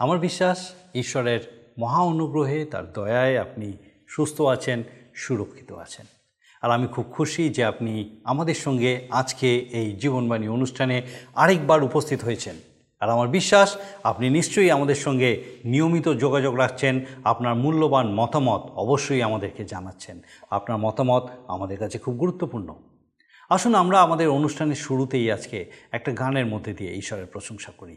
আমার 0.00 0.18
বিশ্বাস, 0.18 0.72
ঈশ্বরের 0.94 1.72
মহা 1.78 2.02
অনুগ্রহে 2.02 2.64
তার 2.64 2.92
দয়ায় 2.92 3.38
আপনি 3.38 3.72
সুস্থ 4.08 4.40
আছেন, 4.40 4.82
সুরক্ষিত 5.14 5.72
আছেন। 5.72 6.06
আর 6.62 6.70
আমি 6.70 6.86
খুব 6.86 7.04
খুশি 7.10 7.48
যে 7.48 7.64
আপনি 7.64 8.20
আমাদের 8.24 8.54
সঙ্গে 8.54 9.08
আজকে 9.10 9.58
এই 9.58 9.92
জীবনবাণী 9.92 10.48
অনুষ্ঠানে 10.48 11.02
আরেকবার 11.34 11.82
উপস্থিত 11.82 12.24
হয়েছেন। 12.24 12.54
আর 13.00 13.10
আমার 13.10 13.28
বিশ্বাস, 13.28 13.76
আপনি 14.04 14.30
নিশ্চয়ই 14.30 14.70
আমাদের 14.70 14.94
সঙ্গে 14.94 15.44
নিয়মিত 15.64 16.08
যোগাযোগ 16.08 16.54
রাখছেন, 16.54 17.04
আপনার 17.24 17.54
মূল্যবান 17.54 18.14
মতামত 18.14 18.60
অবশ্যই 18.60 19.22
আমাদেরকে 19.22 19.64
জানাচ্ছেন। 19.64 20.20
আপনার 20.50 20.78
মতামত 20.78 21.30
আমাদের 21.48 21.78
কাছে 21.78 21.98
খুব 21.98 22.14
গুরুত্বপূর্ণ। 22.14 22.74
আসুন 23.48 23.74
আমরা 23.74 24.02
আমাদের 24.02 24.28
অনুষ্ঠানের 24.28 24.76
শুরুতেই 24.76 25.32
আজকে 25.32 25.72
একটা 25.92 26.12
গানের 26.12 26.46
মধ্যে 26.46 26.72
দিয়ে 26.72 26.94
ঈশ্বরের 26.94 27.26
প্রশংসা 27.26 27.72
করি। 27.76 27.96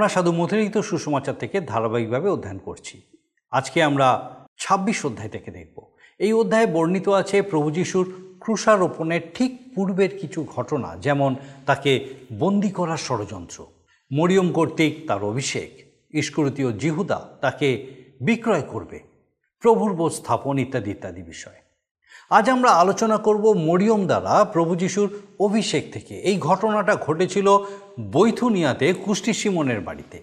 আমরা 0.00 0.14
সাধু 0.14 0.32
মথিরিত 0.32 0.78
সুসমাচার 0.78 1.34
থেকে 1.34 1.60
ধারাবাহিকভাবে 1.60 2.28
অধ্যয়ন 2.30 2.58
করছি। 2.58 3.00
আজকে 3.50 3.78
আমরা 3.82 4.08
ছাব্বিশ 4.58 4.98
অধ্যায় 5.06 5.28
থেকে 5.28 5.50
দেখব। 5.50 5.76
এই 6.18 6.32
অধ্যায়ে 6.32 6.66
বর্ণিত 6.66 7.08
আছে 7.08 7.42
প্রভু 7.42 7.70
যিশুর 7.70 8.06
ক্রুশারোপণের 8.40 9.20
ঠিক 9.34 9.74
পূর্বের 9.74 10.18
কিছু 10.18 10.46
ঘটনা, 10.56 10.96
যেমন 10.96 11.36
তাকে 11.66 11.92
বন্দি 12.38 12.70
করার 12.70 12.96
ষড়যন্ত্র, 12.96 13.66
মরিয়ম 14.12 14.52
কর্তৃক 14.52 14.94
তার 15.08 15.24
অভিষেক, 15.24 15.70
ইস্করতীয় 16.10 16.72
জিহুদা 16.72 17.18
তাকে 17.40 17.68
বিক্রয় 18.22 18.62
করবে, 18.62 18.98
প্রভুর 19.60 19.92
বোধ 19.94 20.12
স্থাপন 20.12 20.58
ইত্যাদি 20.58 20.90
ইত্যাদি 20.90 21.22
বিষয়। 21.22 21.58
আজ 22.30 22.50
আমরা 22.50 22.70
আলোচনা 22.70 23.16
করব 23.16 23.52
মরিয়ম 23.52 24.06
দ্বারা 24.06 24.44
প্রভু 24.44 24.76
যিশুর 24.76 25.20
অভিষেক 25.40 25.92
থেকে। 25.92 26.14
এই 26.14 26.38
ঘটনাটা 26.38 26.96
ঘটেছিল 26.96 27.58
বৈথুনিয়াতে 28.00 28.92
কুষ্টি 28.92 29.32
সিমনের 29.32 29.80
বাড়িতে। 29.80 30.20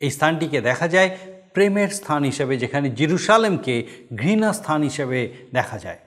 এই 0.00 0.10
স্থানটিকে 0.10 0.60
দেখা 0.60 0.88
যায় 0.88 1.18
প্রেমের 1.54 1.88
স্থান 1.88 2.24
হিসেবে, 2.24 2.56
যেখানে 2.56 2.90
জিরুসালেমকে 2.90 3.86
ঘৃণা 4.18 4.52
স্থান 4.52 4.82
হিসেবে 4.82 5.34
দেখা 5.52 5.78
যায়। 5.78 5.98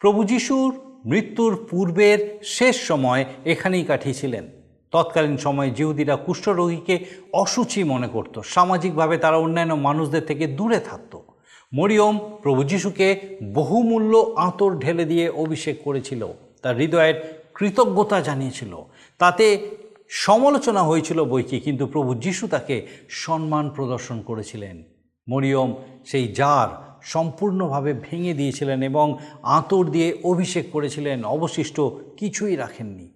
প্রভু 0.00 0.24
যিশুর 0.24 1.00
মৃত্যুর 1.06 1.66
পূর্বের 1.70 2.40
শেষ 2.44 2.76
সময় 2.80 3.24
এখানেই 3.44 3.84
কাটিয়েছিলেন। 3.84 4.48
তৎকালীন 4.90 5.36
সময়ে 5.36 5.70
জিহুদিরা 5.70 6.16
কুষ্ঠরোগীকে 6.16 7.04
অসুচি 7.32 7.84
মনে 7.84 8.08
করত। 8.08 8.40
সামাজিকভাবে 8.40 9.18
তারা 9.18 9.36
অন্যান্য 9.36 9.74
মানুষদের 9.74 10.24
থেকে 10.24 10.46
দূরে 10.46 10.80
থাকত। 10.80 11.29
মরিয়ম 11.74 12.18
প্রভু 12.42 12.64
যিশুকে 12.64 13.38
বহুমূল্য 13.54 14.34
আঁতর 14.36 14.78
ঢেলে 14.78 15.04
দিয়ে 15.04 15.28
অভিষেক 15.28 15.82
করেছিল। 15.82 16.26
তার 16.62 16.76
হৃদয়ের 16.76 17.44
কৃতজ্ঞতা 17.54 18.20
জানিয়েছিল। 18.20 18.76
তাতে 19.18 19.70
সমালোচনা 20.08 20.82
হয়েছিল 20.82 21.24
বইকি 21.24 21.60
কিন্তু 21.60 21.86
প্রভু 21.86 22.14
যিশু 22.14 22.48
তাকে 22.48 22.86
সম্মান 23.08 23.70
প্রদর্শন 23.70 24.20
করেছিলেন। 24.20 24.82
মরিয়ম 25.28 25.74
সেই 26.06 26.28
জার 26.28 26.98
সম্পূর্ণভাবে 27.02 27.92
ভেঙে 27.92 28.34
দিয়েছিলেন 28.34 28.82
এবং 28.82 29.18
আঁতর 29.42 29.84
দিয়ে 29.84 30.18
অভিষেক 30.24 30.70
করেছিলেন। 30.70 31.24
অবশিষ্ট 31.24 31.80
কিছুই 32.16 32.56
রাখেননি। 32.56 33.10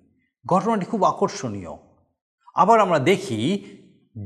ঘটনাটি 0.46 0.84
খুব 0.84 1.04
আকর্ষণীয়। 1.04 1.76
আবার 2.54 2.80
আমরা 2.80 2.98
দেখি 2.98 3.64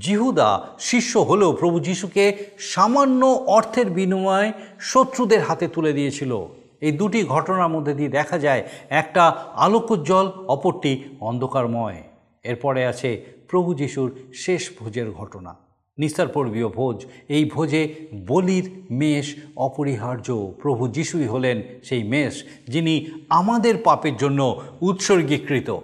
জিহুদা 0.00 0.68
শিষ্য 0.78 1.18
হলেও 1.18 1.52
প্রভু 1.52 1.80
যিশুকে 1.80 2.36
সামান্য 2.58 3.26
অর্থের 3.26 3.90
বিনিময়ে 3.90 4.52
শত্রুদের 4.80 5.42
হাতে 5.42 5.68
তুলে 5.68 5.92
দিয়েছিল। 5.92 6.46
এই 6.80 6.92
দুটি 6.92 7.24
ঘটনার 7.24 7.68
মধ্যে 7.68 7.94
দিয়ে 7.94 8.08
দেখা 8.08 8.38
যায়, 8.38 8.68
একটা 8.88 9.24
আলোকোজ্জ্বল, 9.54 10.26
অপরটি 10.26 11.04
অন্ধকারময়। 11.20 12.02
এরপরে 12.42 12.86
আছে 12.86 13.24
প্রভু 13.48 13.74
যিশুর 13.74 14.16
শেষ 14.34 14.70
ভোজের 14.78 15.10
ঘটনা। 15.10 15.56
নিস্তার 15.98 16.28
পর্বীয় 16.28 16.68
ভোজ, 16.68 17.06
এই 17.28 17.44
ভোজে 17.44 17.94
বলির 18.26 18.82
মেষ 18.90 19.34
অপরিহার্য। 19.56 20.52
প্রভু 20.62 20.88
যিশুই 20.88 21.26
হলেন 21.26 21.62
সেই 21.84 22.02
মেষ 22.02 22.44
যিনি 22.68 23.06
আমাদের 23.28 23.74
পাপের 23.84 24.16
জন্য 24.16 24.62
উৎসর্গীকৃত। 24.80 25.78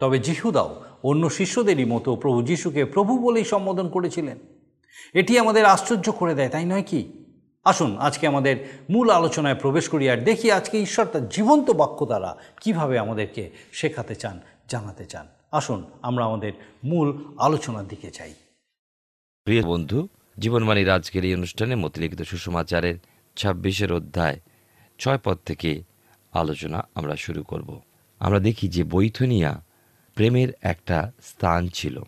তবে 0.00 0.18
যিহুদাও 0.18 0.74
অন্য 1.02 1.30
শিষ্যদেরই 1.30 1.84
মতো 1.84 2.16
প্রভু 2.16 2.42
যিশুকে 2.42 2.84
প্রভু 2.84 3.18
বলেই 3.18 3.44
সম্বোধন 3.44 3.88
করেছিলেন। 3.88 4.38
এটি 5.14 5.38
আমাদের 5.38 5.64
আশ্চর্য 5.64 6.12
করে 6.12 6.34
দেয়, 6.34 6.48
তাই 6.48 6.64
নয় 6.64 6.82
কি? 6.82 7.12
আসুন, 7.64 7.98
আজকে 7.98 8.26
আমাদের 8.26 8.56
মূল 8.90 9.10
আলোচনায় 9.10 9.54
প্রবেশ 9.54 9.88
করি 9.88 10.10
আর 10.10 10.16
দেখি 10.16 10.50
আজকে 10.50 10.82
ঈশ্বর 10.82 11.06
তার 11.06 11.28
জীবন্ত 11.28 11.70
বাক্য 11.70 12.06
দ্বারা 12.06 12.36
কীভাবে 12.60 12.98
আমাদেরকে 12.98 13.50
শেখাতে 13.72 14.14
চান, 14.14 14.40
জানাতে 14.68 15.04
চান। 15.04 15.26
আসুন, 15.50 15.84
আমরা 16.02 16.24
আমাদের 16.24 16.52
মূল 16.84 17.24
আলোচনার 17.38 17.88
দিকে 17.88 18.10
চাই 18.10 18.34
প্রিয় 19.44 19.62
বন্ধু, 19.62 20.08
জীবনবাণীর 20.38 20.90
আজকের 20.90 21.24
এই 21.24 21.34
অনুষ্ঠানে 21.34 21.74
মতিলিখিত 21.74 22.22
সুষমাচারের 22.22 22.94
ছাব্বিশের 23.36 23.92
অধ্যায় 23.92 24.40
ছয় 24.98 25.18
পদ 25.24 25.38
থেকে 25.46 25.82
আলোচনা 26.32 26.88
আমরা 26.94 27.16
শুরু 27.16 27.42
করব। 27.42 27.80
আমরা 28.18 28.38
দেখি 28.38 28.68
যে 28.68 28.84
বৈথনিয়া 28.84 29.64
প্রেমের 30.14 30.48
একটা 30.62 31.12
স্থান 31.22 31.68
ছিল। 31.68 32.02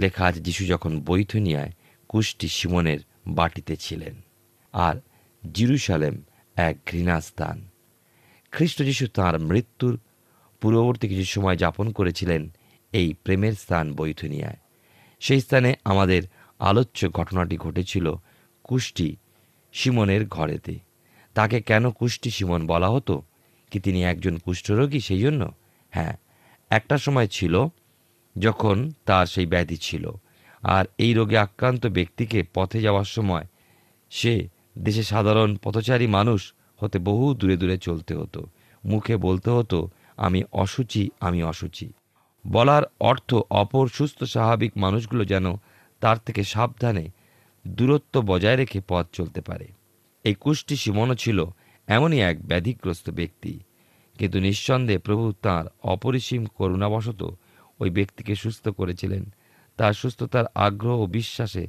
লেখা 0.00 0.24
আছে, 0.24 0.40
যিশু 0.40 0.66
যখন 0.66 1.00
বৈথনিয়ায় 1.00 1.72
কুষ্টি 2.08 2.48
সিমনের 2.48 2.98
বাটিতে 3.26 3.76
ছিলেন 3.76 4.14
আর 4.72 4.96
জিরুসালেম 5.54 6.22
এক 6.56 6.76
ঘৃণা 6.90 7.20
স্থান 7.20 7.68
খ্রিস্ট 8.50 8.82
যিশু 8.82 9.06
তাঁর 9.06 9.38
মৃত্যুর 9.38 10.00
পূর্ববর্তী 10.60 11.08
কিছু 11.08 11.24
সময় 11.24 11.56
যাপন 11.56 11.92
করেছিলেন 11.92 12.50
এই 12.92 13.14
প্রেমের 13.24 13.52
স্থান 13.52 13.94
বৈথনিয়ায়। 13.94 14.56
সেই 15.20 15.40
স্থানে 15.40 15.74
আমাদের 15.84 16.22
আলোচ্য 16.58 17.10
ঘটনাটি 17.10 17.56
ঘটেছিল 17.56 18.14
কুষ্টি 18.64 19.16
সিমনের 19.72 20.26
ঘরেতে। 20.26 20.78
তাকে 21.34 21.60
কেন 21.60 21.90
কুষ্টি 21.90 22.30
সিমন 22.30 22.66
বলা 22.66 22.88
হতো? 22.90 23.22
কি 23.70 23.80
তিনি 23.80 24.04
একজন 24.04 24.38
কুষ্ঠরোগী 24.38 25.00
সেই 25.00 25.18
জন্য? 25.18 25.52
হ্যাঁ 25.90 26.16
একটা 26.72 26.98
সময় 26.98 27.26
ছিল 27.26 27.66
যখন 28.38 28.90
তার 29.04 29.26
সেই 29.26 29.46
ব্যাধি 29.46 29.76
ছিল 29.76 30.10
আর 30.62 30.84
এই 30.98 31.12
রোগে 31.14 31.38
আক্রান্ত 31.38 31.86
ব্যক্তিকে 31.86 32.44
পথে 32.54 32.80
যাওয়ার 32.80 33.04
সময় 33.04 33.46
সে 34.10 34.48
দেশে 34.78 35.02
সাধারণ 35.02 35.56
পথচারী 35.56 36.06
মানুষ 36.06 36.54
হতে 36.78 36.98
বহু 36.98 37.34
দূরে 37.34 37.56
দূরে 37.56 37.78
চলতে 37.78 38.14
হতো। 38.14 38.46
মুখে 38.84 39.16
বলতে 39.16 39.50
হতো, 39.50 39.90
আমি 40.16 40.42
অসুচি 40.52 41.10
আমি 41.20 41.42
অসুচি। 41.42 41.92
বলার 42.46 42.82
অর্থ 43.00 43.34
অপর 43.34 43.88
সুস্থ 43.88 44.24
স্বাভাবিক 44.24 44.72
মানুষগুলো 44.76 45.24
যেন 45.24 45.46
তার 46.00 46.16
থেকে 46.26 46.44
সাবধানে 46.44 47.08
দূরত্ব 47.66 48.20
বজায় 48.20 48.56
রেখে 48.56 48.80
পথ 48.88 49.06
চলতে 49.12 49.40
পারে। 49.40 49.68
এই 50.24 50.34
কুষ্টি 50.34 50.76
সিমনও 50.76 51.14
ছিল 51.14 51.44
এমনই 51.86 52.20
এক 52.20 52.46
ব্যাধিগ্রস্ত 52.46 53.10
ব্যক্তি। 53.10 53.60
কিন্তু 54.22 54.40
নিঃসন্দেহে 54.40 54.98
প্রভু 54.98 55.32
তাঁর 55.32 55.68
অপরিসীম 55.82 56.44
করুণাবশত 56.44 57.34
ওই 57.80 57.90
ব্যক্তিকে 57.90 58.34
সুস্থ 58.34 58.68
করেছিলেন। 58.68 59.34
তার 59.76 59.92
সুস্থতার 59.92 60.44
আগ্রহ 60.54 60.98
ও 61.00 61.06
বিশ্বাসে 61.06 61.66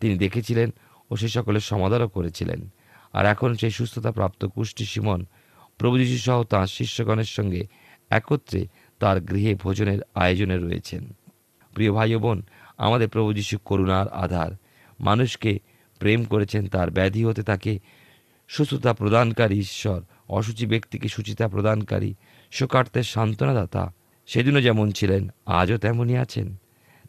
তিনি 0.00 0.18
দেখেছিলেন 0.18 0.70
ও 1.10 1.16
সে 1.16 1.28
সকলের 1.28 1.60
সমাধানও 1.60 2.08
করেছিলেন। 2.08 2.68
আর 3.12 3.26
এখন 3.26 3.54
সেই 3.54 3.70
সুস্থতা 3.70 4.12
প্রাপ্ত 4.12 4.44
কুষ্টি 4.44 4.84
সিমন 4.84 5.26
প্রভু 5.78 5.98
যীশু 5.98 6.18
সহ 6.18 6.44
তাঁর 6.44 6.66
শিষ্যগণের 6.66 7.24
সঙ্গে 7.24 7.66
একত্রে 8.10 8.66
তার 8.98 9.20
গৃহে 9.20 9.54
ভোজনের 9.54 10.00
আয়োজনে 10.14 10.56
রয়েছেন। 10.58 11.12
প্রিয় 11.74 11.92
ভাই 11.92 12.16
বোন, 12.16 12.42
আমাদের 12.78 13.08
প্রভু 13.08 13.32
যীশু 13.32 13.58
করুণার 13.58 14.08
আধার। 14.08 14.52
মানুষকে 15.00 15.58
প্রেম 15.98 16.24
করেছেন, 16.24 16.68
তার 16.68 16.90
ব্যাধি 16.90 17.24
হতে 17.24 17.42
তাকে 17.42 17.78
সুস্থতা 18.48 18.92
প্রদানকারী 18.92 19.58
ঈশ্বর। 19.58 20.00
অসুচি 20.28 20.66
ব্যক্তিকে 20.66 21.08
সুচিতা 21.08 21.48
প্রদানকারী 21.48 22.14
শোকার্তের 22.50 23.02
সান্ত্বনাদাতা, 23.02 23.92
সেদিনও 24.26 24.60
যেমন 24.60 24.90
ছিলেন, 24.90 25.28
আজও 25.46 25.78
তেমনই 25.78 26.16
আছেন। 26.16 26.56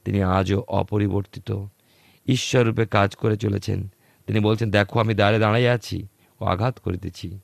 তিনি 0.05 0.23
আজও 0.23 0.63
অপরিবর্তিত। 0.67 1.65
ঈশ্বররূপে 2.27 2.85
কাজ 2.85 3.15
করে 3.15 3.37
চলেছেন। 3.37 3.87
তিনি 4.27 4.39
বলছেন, 4.39 4.71
দেখো, 4.71 4.99
আমি 4.99 5.13
দ্বারে 5.13 5.39
দাঁড়াই 5.39 5.67
আছি 5.67 6.07
ও 6.41 6.45
আঘাত 6.45 6.79
করিতেছি। 6.79 7.39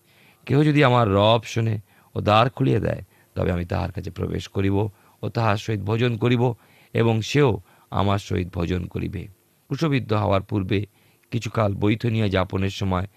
কেউ 0.45 0.63
যদি 0.63 0.83
আমার 0.83 1.09
রব 1.09 1.41
শোনে 1.43 1.79
ও 2.15 2.21
দ্বার 2.21 2.49
খুলিয়ে 2.49 2.79
দেয়, 2.79 3.01
তবে 3.35 3.51
আমি 3.51 3.65
তাহার 3.65 3.91
কাছে 3.91 4.11
প্রবেশ 4.11 4.47
করিব 4.47 4.89
ও 5.21 5.29
তাহার 5.29 5.57
সহিত 5.57 5.79
ভোজন 5.79 6.17
করিব 6.17 6.53
এবং 6.93 7.21
সেও 7.21 7.59
আমার 7.91 8.19
সহিত 8.19 8.47
ভোজন 8.53 8.85
করিবে। 8.85 9.27
কুশবিদ্ধ 9.69 10.13
হওয়ার 10.13 10.41
পূর্বে 10.41 10.85
কিছুকাল 11.31 11.73
বৈথনিয়া 11.73 12.27
যাপনের 12.27 12.69
সময় 12.69 13.07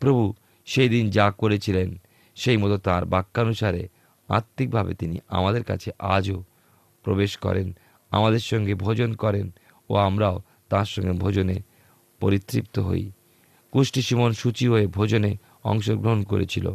প্রভু 0.00 0.34
সেই 0.70 0.88
দিন 0.88 1.04
যা 1.10 1.26
করেছিলেন, 1.30 1.88
সেই 2.34 2.56
মতো 2.56 2.76
তাঁর 2.78 3.04
বাক্যানুসারে 3.04 3.88
আত্মিকভাবে 4.28 4.94
তিনি 4.94 5.16
আমাদের 5.28 5.62
কাছে 5.64 5.90
আজও 5.98 6.38
প্রবেশ 7.04 7.36
করেন, 7.36 7.68
আমাদের 8.10 8.42
সঙ্গে 8.50 8.74
ভোজন 8.74 9.10
করেন 9.14 9.46
ও 9.90 9.94
আমরাও 9.96 10.36
তার 10.68 10.84
সঙ্গে 10.84 11.12
ভোজনে 11.12 11.56
পরিতৃপ্ত 12.20 12.78
হই। 12.78 13.04
কুষ্টি 13.72 14.02
সিমন 14.02 14.32
সূচি 14.32 14.66
হয়ে 14.68 14.86
ভোজনে 14.86 15.32
অংশগ্রহণ 15.64 16.22
করেছিল। 16.22 16.66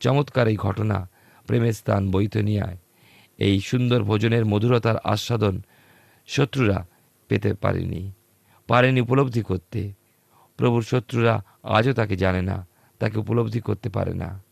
চমৎকার 0.00 0.46
এই 0.48 0.56
ঘটনা 0.56 1.10
প্রেমের 1.46 1.72
স্থান 1.72 2.02
বৈতনিয়ায়। 2.10 2.78
এই 3.38 3.60
সুন্দর 3.60 4.00
ভোজনের 4.02 4.44
মধুরতার 4.44 4.96
আস্বাদন 5.04 5.56
শত্রুরা 6.26 6.78
পেতে 7.28 7.50
পারেনি 7.54 8.02
পারেনি 8.68 9.00
উপলব্ধি 9.00 9.42
করতে। 9.42 9.80
প্রভুর 10.56 10.82
শত্রুরা 10.82 11.34
আজও 11.62 11.92
তাকে 11.92 12.14
জানে 12.16 12.42
না। 12.42 12.56
তাকে 13.00 13.18
উপলব্ধি 13.18 13.60
করতে 13.60 13.88
পারে 13.88 14.14
না। 14.14 14.42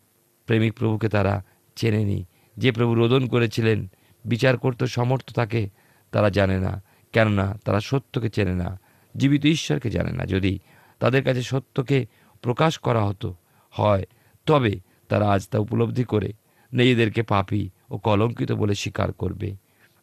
প্রেমিক 0.46 0.74
প্রভুকে 0.74 1.08
তারা 1.08 1.44
চেনেনি। 1.76 2.24
যে 2.56 2.72
প্রভু 2.72 2.94
রোদন 2.94 3.26
করেছিলেন, 3.26 3.90
বিচার 4.24 4.58
করতে 4.58 4.86
সমর্থ 4.86 5.32
তাকে, 5.32 5.68
তারা 6.10 6.30
জানে 6.30 6.58
না। 6.60 6.82
কেননা 7.12 7.58
তারা 7.64 7.80
সত্যকে 7.80 8.30
চেনে 8.30 8.54
না, 8.54 8.80
জীবিত 9.16 9.44
ঈশ্বরকে 9.44 9.90
জানে 9.90 10.12
না। 10.12 10.26
যদি 10.26 10.58
তাদের 10.98 11.24
কাছে 11.24 11.42
সত্যকে 11.42 12.06
প্রকাশ 12.42 12.78
করা 12.78 13.04
হতো, 13.04 13.34
হয়, 13.70 14.04
তবে 14.46 14.80
তারা 15.08 15.30
আজ 15.30 15.48
তা 15.48 15.58
উপলব্ধি 15.58 16.04
করে 16.04 16.32
নিজেদেরকে 16.72 17.22
পাপি 17.22 17.70
ও 17.90 17.98
কলঙ্কিত 17.98 18.52
বলে 18.52 18.74
স্বীকার 18.74 19.12
করবে। 19.12 19.56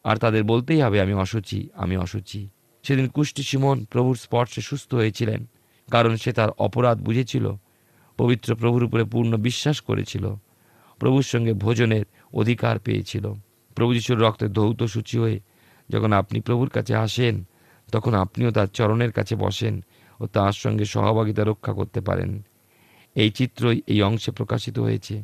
আর 0.03 0.17
তাদের 0.17 0.43
বলতেই 0.43 0.81
হবে, 0.81 1.01
আমি 1.01 1.13
অসুচি 1.13 1.69
আমি 1.75 1.97
অসুচি। 1.97 2.49
সেদিন 2.83 3.07
কুষ্টি 3.07 3.43
সিমন 3.43 3.85
প্রভুর 3.85 4.15
স্পর্শে 4.15 4.61
সুস্থ 4.61 4.93
হয়েছিলেন, 4.93 5.45
কারণ 5.91 6.15
সে 6.15 6.33
তার 6.33 6.49
অপরাধ 6.49 7.01
বুঝেছিল। 7.01 7.55
পবিত্র 8.17 8.55
প্রভুর 8.55 8.83
উপরে 8.83 9.03
পূর্ণ 9.03 9.37
বিশ্বাস 9.37 9.81
করেছিল। 9.81 10.35
প্রভুর 10.99 11.23
সঙ্গে 11.23 11.53
ভোজনের 11.53 12.05
অধিকার 12.33 12.79
পেয়েছিল। 12.79 13.33
প্রভু 13.75 13.93
যিশুর 13.93 14.19
রক্তে 14.19 14.47
ধৌত 14.47 14.83
সূচি 14.83 15.17
হয়ে 15.17 15.39
যখন 15.89 16.13
আপনি 16.13 16.41
প্রভুর 16.41 16.69
কাছে 16.69 16.95
আসেন, 16.95 17.43
তখন 17.91 18.13
আপনিও 18.13 18.51
তার 18.51 18.67
চরণের 18.67 19.11
কাছে 19.11 19.35
বসেন 19.35 19.83
ও 20.19 20.25
তার 20.25 20.51
সঙ্গে 20.51 20.85
সহভাগিতা 20.85 21.43
রক্ষা 21.43 21.73
করতে 21.73 22.01
পারেন। 22.01 22.41
এই 23.15 23.31
চিত্রই 23.31 23.81
এই 23.87 24.01
অংশে 24.01 24.31
প্রকাশিত 24.31 24.79
হয়েছে। 24.79 25.23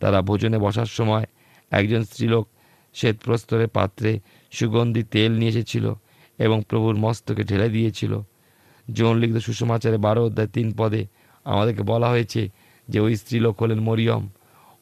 তারা 0.00 0.22
ভোজনে 0.22 0.58
বসার 0.58 0.86
সময় 0.86 1.24
একজন 1.70 2.04
স্ত্রীলোক 2.04 2.48
শ্বেতপ্রস্তরের 2.94 3.68
পাত্রে 3.68 4.20
সুগন্ধি 4.50 5.02
তেল 5.02 5.32
নিয়ে 5.32 5.50
এসেছিল 5.50 5.94
এবং 6.38 6.62
প্রভুর 6.68 6.96
মস্তকে 6.96 7.44
ঢেলে 7.44 7.68
দিয়েছিল। 7.68 8.20
যৌন 8.90 9.16
লিখিত 9.18 9.36
সুষমাচারে 9.36 9.96
বারো 9.96 10.26
অধ্যায় 10.26 10.48
তিন 10.48 10.74
পদে 10.76 11.06
আমাদেরকে 11.46 11.82
বলা 11.82 12.08
হয়েছে 12.08 12.42
যে 12.88 12.98
ওই 13.00 13.12
স্ত্রীলোক 13.16 13.54
হলেন 13.62 13.80
মরিয়ম। 13.88 14.24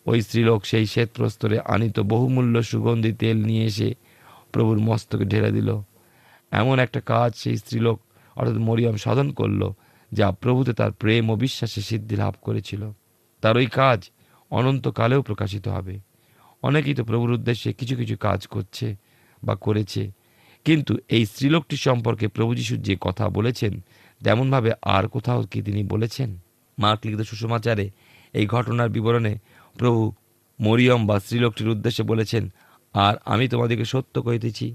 ওই 0.07 0.19
স্ত্রীলোক 0.27 0.61
সেই 0.65 0.87
শ্বেতপ্রস্তরে 0.93 1.57
আনিত 1.75 1.97
বহুমূল্য 2.13 2.55
সুগন্ধি 2.71 3.13
তেল 3.13 3.39
নিয়ে 3.49 3.65
এসে 3.71 3.89
প্রভুর 4.53 4.79
মস্তকে 4.79 5.25
ঢেলে 5.25 5.51
দিল। 5.57 5.71
এমন 6.53 6.77
একটা 6.79 7.01
কাজ 7.13 7.31
সেই 7.43 7.57
স্ত্রীলোক, 7.57 7.99
অর্থাৎ 8.37 8.57
মরিয়ম, 8.69 8.97
সাধন 8.97 9.29
করল, 9.33 9.63
যা 10.13 10.27
প্রভুতে 10.43 10.73
তার 10.73 10.93
প্রেম 10.93 11.25
ও 11.31 11.35
বিশ্বাসে 11.37 11.81
সিদ্ধি 11.89 12.15
লাভ 12.17 12.35
করেছিল। 12.43 12.83
তার 13.43 13.55
ওই 13.57 13.69
কাজ 13.81 14.01
অনন্তকালেও 14.51 15.21
প্রকাশিত 15.23 15.65
হবে। 15.69 15.95
অনেকেই 16.63 16.95
তো 16.95 17.03
প্রভুর 17.05 17.31
উদ্দেশ্যে 17.31 17.71
কিছু 17.73 17.95
কিছু 17.97 18.15
কাজ 18.17 18.41
করছে 18.47 18.87
বা 19.43 19.55
করেছে, 19.67 20.03
কিন্তু 20.67 20.93
এই 21.09 21.23
স্ত্রীলোকটি 21.27 21.77
সম্পর্কে 21.87 22.27
প্রভু 22.29 22.53
যিশু 22.55 22.75
যে 22.87 22.95
কথা 23.01 23.25
বলেছেন, 23.29 23.73
তেমনভাবে 24.21 24.71
আর 24.97 25.05
কোথাও 25.09 25.41
কি 25.51 25.59
তিনি 25.63 25.83
বলেছেন? 25.85 26.31
মার্ক 26.83 27.01
লিখিত 27.05 27.23
সুষমাচারে 27.31 27.87
এই 28.39 28.47
ঘটনার 28.55 28.89
বিবরণে 28.97 29.35
প্রভু 29.79 30.03
মরিয়ম 30.59 31.01
বা 31.09 31.17
স্ত্রীলোকটির 31.21 31.73
উদ্দেশ্যে 31.75 32.05
বলেছেন, 32.11 32.45
আর 32.95 33.15
আমি 33.33 33.45
তোমাদেরকে 33.53 33.87
সত্য 33.93 34.15
কহিতেছি, 34.27 34.67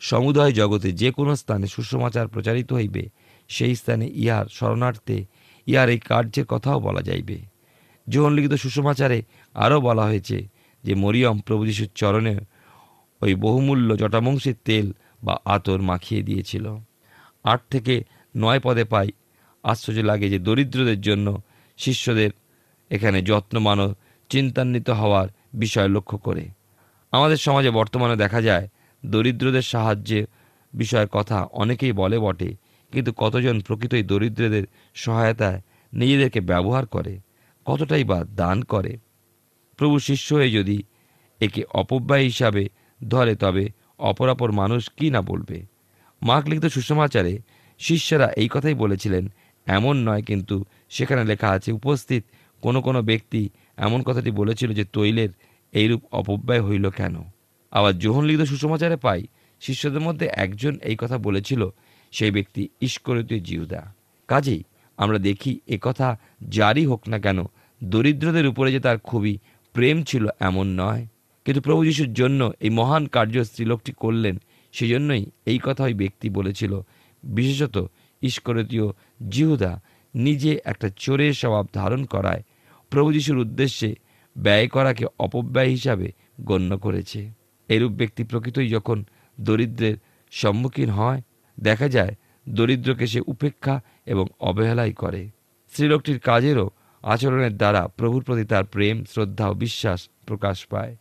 সমুদয় 0.00 0.52
জগতে 0.60 0.88
যে 1.02 1.08
কোনো 1.16 1.32
স্থানে 1.42 1.66
সুষমাচার 1.74 2.26
প্রচারিত 2.28 2.68
হইবে, 2.78 3.02
সেই 3.50 3.74
স্থানে 3.80 4.06
ইহার 4.22 4.46
শরণার্থে 4.56 5.18
ইহার 5.66 5.88
এই 5.94 6.00
কার্যের 6.10 6.46
কথাও 6.52 6.78
বলা 6.86 7.02
যাইবে। 7.08 7.36
লিখিত 8.36 8.54
সুসমাচারে 8.64 9.18
আরও 9.54 9.78
বলা 9.80 10.04
হয়েছে 10.10 10.38
যে, 10.84 10.92
মরিয়ম 11.02 11.36
প্রভু 11.46 11.62
যিশুর 11.68 11.90
চরণে 12.00 12.34
ওই 13.22 13.32
বহুমূল্য 13.44 13.88
জটামংসের 14.00 14.56
তেল 14.68 14.86
বা 15.22 15.34
আতর 15.54 15.78
মাখিয়ে 15.90 16.22
দিয়েছিল। 16.28 16.64
আট 17.44 17.60
থেকে 17.72 17.94
নয় 18.34 18.60
পদে 18.64 18.84
পাই 18.92 19.08
আশ্চর্য 19.64 19.98
লাগে 20.02 20.26
যে 20.28 20.38
দরিদ্রদের 20.38 21.00
জন্য 21.00 21.26
শিষ্যদের 21.78 22.30
এখানে 22.90 23.22
যত্নমান 23.22 23.78
ও 23.80 23.88
চিন্তান্বিত 24.30 24.90
হওয়ার 24.90 25.28
বিষয় 25.54 25.88
লক্ষ্য 25.88 26.18
করে। 26.18 26.44
আমাদের 27.12 27.36
সমাজে 27.36 27.70
বর্তমানে 27.70 28.16
দেখা 28.16 28.40
যায়, 28.42 28.68
দরিদ্রদের 29.02 29.62
সাহায্যে 29.62 30.20
বিষয়ের 30.74 31.08
কথা 31.08 31.38
অনেকেই 31.52 31.92
বলে 31.92 32.18
বটে, 32.18 32.50
কিন্তু 32.92 33.12
কতজন 33.16 33.60
প্রকৃতই 33.60 34.02
দরিদ্রদের 34.02 34.64
সহায়তায় 34.94 35.60
নিজেদেরকে 35.92 36.40
ব্যবহার 36.40 36.86
করে, 36.86 37.20
কতটাই 37.66 38.04
বা 38.04 38.24
দান 38.36 38.62
করে? 38.62 38.92
প্রভু 39.76 39.98
শিষ্য 39.98 40.34
হয়ে 40.34 40.50
যদি 40.50 40.82
একে 41.40 41.62
অপব্যয় 41.74 42.22
হিসাবে 42.22 42.68
ধরে, 43.00 43.34
তবে 43.34 43.64
অপরাপর 43.98 44.52
মানুষ 44.52 44.90
কি 44.96 45.10
না 45.10 45.20
বলবে? 45.20 45.66
মার্ক 46.22 46.44
লিখিত 46.48 46.66
সুষমাচারে 46.66 47.38
শিষ্যরা 47.78 48.28
এই 48.32 48.48
কথাই 48.48 48.74
বলেছিলেন 48.74 49.24
এমন 49.66 49.96
নয়, 49.96 50.22
কিন্তু 50.22 50.64
সেখানে 50.90 51.24
লেখা 51.24 51.48
আছে, 51.48 51.72
উপস্থিত 51.72 52.24
কোনো 52.60 52.82
কোনো 52.82 53.02
ব্যক্তি 53.02 53.48
এমন 53.76 54.02
কথাটি 54.02 54.30
বলেছিল 54.30 54.72
যে 54.72 54.84
তৈলের 54.84 55.28
এইরূপ 55.72 56.02
অপব্যয় 56.12 56.62
হইল 56.62 56.90
কেন? 56.90 57.16
আবার 57.70 57.98
যোহন 57.98 58.24
লিখিত 58.24 58.46
সুসমাচারে 58.46 58.96
পাই, 58.96 59.26
শিষ্যদের 59.60 60.00
মধ্যে 60.00 60.28
একজন 60.32 60.78
এই 60.82 60.96
কথা 60.98 61.18
বলেছিল, 61.18 61.68
সেই 62.10 62.30
ব্যক্তি 62.30 62.68
ঈশ্বরতীয় 62.80 63.40
জিহুদা। 63.40 63.94
কাজেই 64.28 64.62
আমরা 64.96 65.18
দেখি 65.18 65.60
এ 65.66 65.78
কথা 65.82 66.18
জারি 66.48 66.86
হোক 66.86 67.08
না 67.08 67.18
কেন, 67.18 67.44
দরিদ্রদের 67.84 68.46
উপরে 68.46 68.72
যে 68.72 68.80
তার 68.80 68.98
খুবই 68.98 69.38
প্রেম 69.72 70.02
ছিল 70.02 70.26
এমন 70.40 70.66
নয়। 70.66 71.06
কিন্তু 71.44 71.60
প্রভু 71.60 71.84
যিশুর 71.84 72.12
জন্য 72.12 72.52
এই 72.60 72.70
মহান 72.70 73.06
কার্য 73.06 73.44
স্ত্রীলোকটি 73.44 73.92
করলেন, 73.92 74.36
সেজন্যই 74.72 75.26
এই 75.46 75.58
কথা 75.62 75.84
ওই 75.84 75.94
ব্যক্তি 75.94 76.30
বলেছিল, 76.30 76.80
বিশেষত 77.24 77.90
ঈশ্বরতীয় 78.22 78.82
জিহুদা 79.30 79.82
নিজে 80.14 80.60
একটা 80.64 80.90
চোরের 80.96 81.32
স্বভাব 81.32 81.66
ধারণ 81.72 82.04
করায়। 82.04 82.42
প্রভু 82.90 83.12
যিশুর 83.12 83.38
উদ্দেশ্যে 83.38 83.94
ব্যয় 84.38 84.68
করাকে 84.68 85.06
অপব্যয় 85.18 85.68
হিসাবে 85.68 86.12
গণ্য 86.40 86.78
করেছে। 86.78 87.30
এরূপ 87.68 87.92
ব্যক্তি 87.92 88.24
প্রকৃতই 88.24 88.68
যখন 88.68 89.04
দরিদ্রের 89.40 89.96
সম্মুখীন 90.30 90.90
হয়, 90.90 91.22
দেখা 91.60 91.88
যায় 91.88 92.14
দরিদ্রকে 92.48 93.06
সে 93.06 93.20
উপেক্ষা 93.26 93.80
এবং 94.06 94.26
অবহেলাই 94.40 94.92
করে। 94.92 95.30
স্ত্রীলোকটির 95.70 96.18
কাজেরও 96.18 96.70
আচরণের 97.02 97.56
দ্বারা 97.56 97.88
প্রভুর 97.88 98.24
প্রতি 98.24 98.44
তার 98.44 98.64
প্রেম, 98.64 99.04
শ্রদ্ধা 99.04 99.48
ও 99.48 99.54
বিশ্বাস 99.54 100.08
প্রকাশ 100.26 100.66
পায়। 100.66 100.96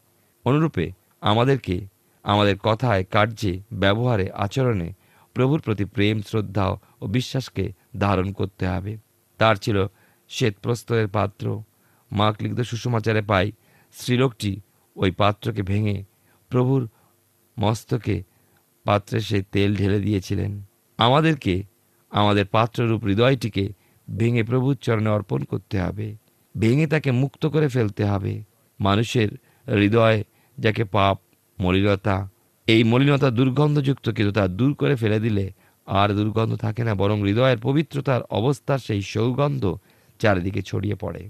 অনুরূপে 0.45 0.91
আমাদেরকে 1.21 1.87
আমাদের 2.23 2.57
কথায়, 2.57 3.03
কার্যে, 3.03 3.61
ব্যবহারে, 3.73 4.31
আচরণে 4.31 4.93
প্রভুর 5.33 5.61
প্রতি 5.61 5.85
প্রেম, 5.85 6.21
শ্রদ্ধা 6.21 6.67
ও 6.67 6.77
বিশ্বাসকে 7.07 7.71
ধারণ 7.99 8.31
করতে 8.31 8.67
হবে। 8.67 8.97
তার 9.37 9.55
ছিল 9.55 9.87
শ্বেত 10.29 10.55
প্রস্তরের 10.61 11.07
পাত্র। 11.07 11.63
মাক 12.11 12.35
লিখিত 12.41 12.61
সুষমাচারে 12.61 13.21
পাই 13.21 13.51
স্ত্রীলোকটি 13.93 14.61
ওই 14.95 15.11
পাত্রকে 15.11 15.61
ভেঙে 15.61 16.03
প্রভুর 16.49 16.89
মস্তকে 17.59 18.23
পাত্রে 18.83 19.19
সেই 19.19 19.43
তেল 19.51 19.75
ঢেলে 19.75 19.99
দিয়েছিলেন। 19.99 20.63
আমাদেরকে, 20.97 21.63
আমাদের 22.09 22.45
পাত্ররূপ 22.45 23.03
হৃদয়টিকে 23.03 23.73
ভেঙে 24.17 24.43
প্রভুর 24.43 24.75
চরণে 24.75 25.09
অর্পণ 25.09 25.43
করতে 25.43 25.79
হবে। 25.79 26.15
ভেঙে 26.57 26.87
তাকে 26.87 27.11
মুক্ত 27.11 27.45
করে 27.45 27.67
ফেলতে 27.67 28.05
হবে। 28.05 28.43
মানুষের 28.79 29.29
হৃদয় 29.67 30.23
যাকে 30.59 30.83
পাপ, 30.83 31.19
মলিনতা, 31.59 32.29
এই 32.67 32.83
মলিনতা 32.83 33.29
দুর্গন্ধযুক্ত 33.29 34.09
কিন্তু 34.09 34.33
তা 34.33 34.47
দূর 34.47 34.73
করে 34.73 34.95
ফেলে 34.95 35.19
দিলে 35.19 35.51
আর 35.85 36.09
দুর্গন্ধ 36.09 36.55
থাকে 36.55 36.83
না, 36.83 36.95
বরং 36.95 37.21
হৃদয়ের 37.21 37.57
পবিত্রতার 37.57 38.21
অবস্থার 38.21 38.79
সেই 38.79 39.01
সৌগন্ধ 39.01 39.75
চারিদিকে 40.19 40.61
ছড়িয়ে 40.61 40.95
পড়ে। 40.95 41.29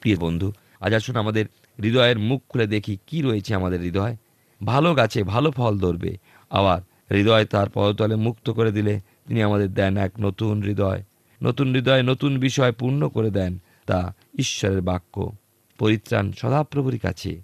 প্রিয় 0.00 0.16
বন্ধু, 0.16 0.52
আজ 0.80 0.94
আসুন 0.94 1.16
আমাদের 1.16 1.44
হৃদয়ের 1.82 2.18
মুখ 2.18 2.42
খুলে 2.48 2.66
দেখি 2.66 2.98
কি 3.06 3.22
রয়েছে 3.22 3.54
আমাদের 3.54 3.80
হৃদয়। 3.80 4.16
ভালো 4.64 4.94
গাছে 4.94 5.22
ভালো 5.22 5.50
ফল 5.50 5.78
ধরবে, 5.78 6.16
আবার 6.50 6.80
হৃদয় 7.10 7.44
তার 7.44 7.66
পদতলে 7.74 8.16
মুক্ত 8.16 8.50
করে 8.50 8.72
দিলে 8.72 9.00
তিনি 9.26 9.42
আমাদের 9.42 9.74
দেন 9.74 9.96
এক 9.96 10.12
নতুন 10.20 10.62
হৃদয়। 10.62 11.02
নতুন 11.42 11.74
হৃদয় 11.74 12.02
নতুন 12.02 12.38
বিষয় 12.38 12.72
পূর্ণ 12.72 13.08
করে 13.08 13.30
দেন 13.30 13.58
তা 13.86 14.14
ঈশ্বরের 14.38 14.80
বাক্য। 14.80 15.32
পরিত্রাণ 15.78 16.32
সদাপ্রভুর 16.32 16.98
কাছে। 16.98 17.42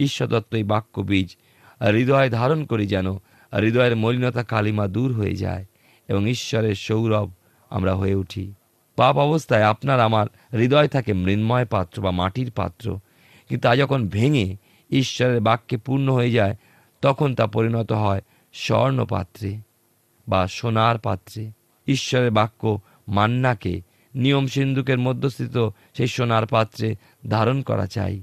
ঈশ্বর 0.00 0.28
দত্ত 0.28 0.54
এই 0.54 0.62
বাক্য 0.62 1.00
বীজ 1.00 1.36
হৃদয় 1.92 2.30
ধারণ 2.30 2.64
করি 2.64 2.86
যেন 2.86 3.12
হৃদয়ের 3.52 3.96
মলিনতা 3.96 4.42
কালিমা 4.42 4.86
দূর 4.86 5.12
হয়ে 5.12 5.36
যায়। 5.36 5.64
এবং 6.08 6.28
ঈশ্বরের 6.28 6.74
সৌরভ 6.74 7.30
আমরা 7.70 7.94
হয়ে 7.94 8.14
উঠি। 8.14 8.52
পাপ 8.96 9.16
অবস্থায় 9.16 9.62
আপনার 9.62 10.00
আমার 10.00 10.26
হৃদয় 10.52 10.88
থাকে 10.88 11.12
মৃন্ময় 11.12 11.64
পাত্র 11.64 12.02
বা 12.02 12.10
মাটির 12.10 12.50
পাত্র। 12.50 12.98
কিন্তু 13.48 13.68
তা 13.68 13.76
যখন 13.76 14.08
ভেঙে 14.08 14.56
ঈশ্বরের 14.90 15.40
বাক্যে 15.40 15.76
পূর্ণ 15.76 16.12
হয়ে 16.12 16.30
যায়, 16.30 16.56
তখন 17.02 17.34
তা 17.34 17.46
পরিণত 17.46 17.92
হয় 17.92 18.22
স্বর্ণ 18.52 19.04
পাত্রে 19.04 19.58
বা 20.28 20.46
সোনার 20.46 20.98
পাত্রে। 20.98 21.50
ঈশ্বরের 21.86 22.30
বাক্য 22.30 22.80
মান্নাকে, 23.08 23.82
নিয়ম 24.14 24.46
সিন্ধুকের 24.46 24.98
মধ্যস্থিত 24.98 25.68
সেই 25.94 26.06
সোনার 26.06 26.46
পাত্রে 26.46 26.96
ধারণ 27.28 27.62
করা 27.62 27.86
চাই। 27.86 28.22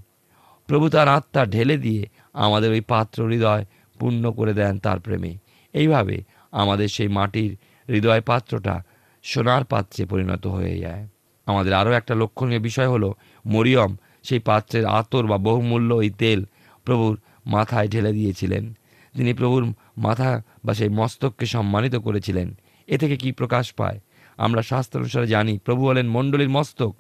প্রভু 0.68 0.90
তার 0.90 1.08
আত্মা 1.08 1.46
ঢেলে 1.46 1.78
দিয়ে 1.78 2.08
আমাদের 2.34 2.72
ওই 2.72 2.82
পাত্র 2.82 3.28
হৃদয় 3.28 3.66
পূর্ণ 4.00 4.32
করে 4.32 4.54
দেন 4.54 4.80
তার 4.80 5.00
প্রেমে। 5.00 5.38
এইভাবে 5.74 6.24
আমাদের 6.52 6.88
সেই 6.88 7.08
মাটির 7.08 7.58
হৃদয় 7.90 8.22
পাত্রটা 8.22 8.84
সোনার 9.24 9.66
পাত্রে 9.66 10.06
পরিণত 10.06 10.48
হয়ে 10.48 10.80
যায়। 10.80 11.08
আমাদের 11.46 11.74
আরও 11.74 11.92
একটা 11.92 12.16
লক্ষণীয় 12.16 12.60
বিষয় 12.60 12.88
হলো, 12.88 13.14
মরিয়ম 13.46 13.96
সেই 14.24 14.40
পাত্রের 14.40 14.86
আতর 14.86 15.28
বা 15.28 15.38
বহুমূল্য 15.38 15.94
ওই 15.94 16.10
তেল 16.10 16.46
প্রভুর 16.86 17.20
মাথায় 17.46 17.88
ঢেলে 17.88 18.12
দিয়েছিলেন। 18.12 18.74
তিনি 19.18 19.34
প্রভুর 19.34 19.74
মাথা 19.98 20.44
বা 20.66 20.74
সেই 20.74 20.90
মস্তককে 20.90 21.46
সম্মানিত 21.46 21.96
করেছিলেন। 21.96 22.58
এ 22.88 22.98
থেকে 22.98 23.18
কি 23.18 23.32
প্রকাশ 23.32 23.74
পায়? 23.74 24.00
আমরা 24.38 24.62
শাস্ত্র 24.62 25.00
অনুসারে 25.00 25.28
জানি, 25.28 25.58
প্রভু 25.58 25.86
হলেন 25.86 26.10
মণ্ডলীর 26.10 26.50
মস্তক। 26.50 26.96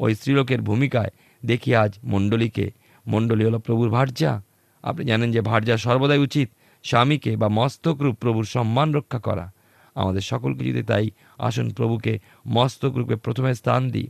ওই 0.00 0.14
স্ত্রীলোকের 0.14 0.60
ভূমিকায় 0.60 1.10
দেখি 1.46 1.74
আজ 1.74 1.98
মণ্ডলীকে। 2.04 2.70
মণ্ডলী 3.06 3.44
হলো 3.44 3.58
প্রভুর 3.58 3.90
ভার্যা। 3.90 4.42
আপনি 4.82 5.04
জানেন 5.04 5.32
যে 5.32 5.40
ভার্যা 5.40 5.76
সর্বদাই 5.76 6.18
উচিত 6.18 6.50
স্বামীকে 6.82 7.36
বা 7.36 7.48
মস্তকরূপ 7.48 8.16
প্রভুর 8.16 8.44
সম্মান 8.44 8.94
রক্ষা 8.94 9.18
করা। 9.18 9.52
আমাদের 9.94 10.20
সকলকে 10.20 10.64
যদি 10.64 10.82
তাই 10.82 11.10
আসুন 11.38 11.70
প্রভুকে 11.70 12.18
মস্তকরূপে 12.46 13.16
প্রথমে 13.16 13.54
স্থান 13.54 13.90
দিই। 13.90 14.08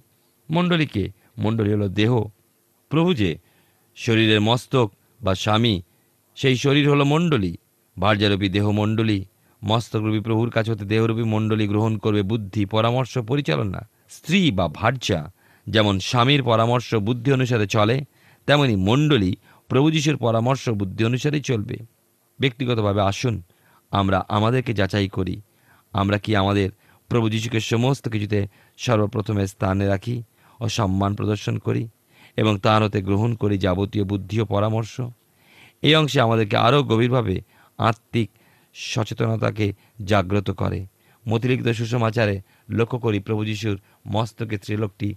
মণ্ডলীকে, 0.51 1.13
মণ্ডলী 1.39 1.73
হলো 1.73 1.89
দেহ। 1.89 2.25
প্রভু 2.89 3.15
যে 3.15 3.39
শরীরের 3.97 4.41
মস্তক 4.41 4.93
বা 5.23 5.35
স্বামী, 5.35 5.83
সেই 6.37 6.57
শরীর 6.57 6.91
হলো 6.91 7.05
মণ্ডলী। 7.05 7.57
ভার্যারূপী 7.99 8.49
দেহ 8.49 8.71
মণ্ডলী। 8.71 9.25
মস্তকরূপী 9.65 10.21
প্রভুর 10.21 10.51
কাছে 10.51 10.73
হতে 10.73 10.85
দেহরূপী 10.85 11.23
মণ্ডলী 11.23 11.69
গ্রহণ 11.69 11.99
করবে 11.99 12.23
বুদ্ধি, 12.23 12.65
পরামর্শ, 12.65 13.19
পরিচালনা। 13.19 13.89
স্ত্রী 14.11 14.51
বা 14.51 14.69
ভার্যা, 14.69 15.33
যেমন 15.69 15.99
স্বামীর 15.99 16.43
পরামর্শ 16.43 16.95
বুদ্ধি 16.95 17.33
অনুসারে 17.33 17.67
চলে, 17.67 18.05
তেমনি 18.47 18.77
মণ্ডলী 18.77 19.37
প্রভু 19.69 19.91
যিশুর 19.91 20.17
পরামর্শ 20.17 20.69
বুদ্ধি 20.69 21.05
অনুসারেই 21.05 21.41
চলবে। 21.41 21.77
ব্যক্তিগতভাবে 22.41 23.03
আসুন, 23.03 23.43
আমরা 23.91 24.25
আমাদেরকে 24.29 24.75
যাচাই 24.75 25.09
করি। 25.09 25.41
আমরা 25.93 26.19
কি 26.19 26.37
আমাদের 26.37 26.71
প্রভু 27.09 27.29
যিশুকে 27.29 27.61
সমস্ত 27.61 28.09
কিছুতে 28.09 28.47
সর্বপ্রথমে 28.77 29.47
স্থানে 29.47 29.87
রাখি 29.87 30.23
ও 30.61 30.69
সম্মান 30.69 31.15
প্রদর্শন 31.15 31.59
করি 31.59 31.89
এবং 32.37 32.59
তার 32.59 32.83
হতে 32.83 33.03
গ্রহণ 33.03 33.35
করি 33.35 33.59
যাবতীয় 33.59 34.05
বুদ্ধি 34.05 34.41
ও 34.41 34.45
পরামর্শ? 34.45 35.01
এই 35.83 35.95
অংশে 35.95 36.21
আমাদেরকে 36.21 36.57
আরও 36.57 36.83
গভীরভাবে 36.83 37.41
আত্মিক 37.79 38.31
সচেতনতাকে 38.75 39.73
জাগ্রত 40.05 40.51
করে। 40.51 40.87
মতিলিখিত 41.29 41.69
সুষমাচারে 41.69 42.43
লক্ষ্য 42.71 42.99
করি 42.99 43.19
প্রভু 43.21 43.45
যিশুর 43.45 43.77
মস্তকে 44.07 44.59
ত্রিলোকটি 44.59 45.15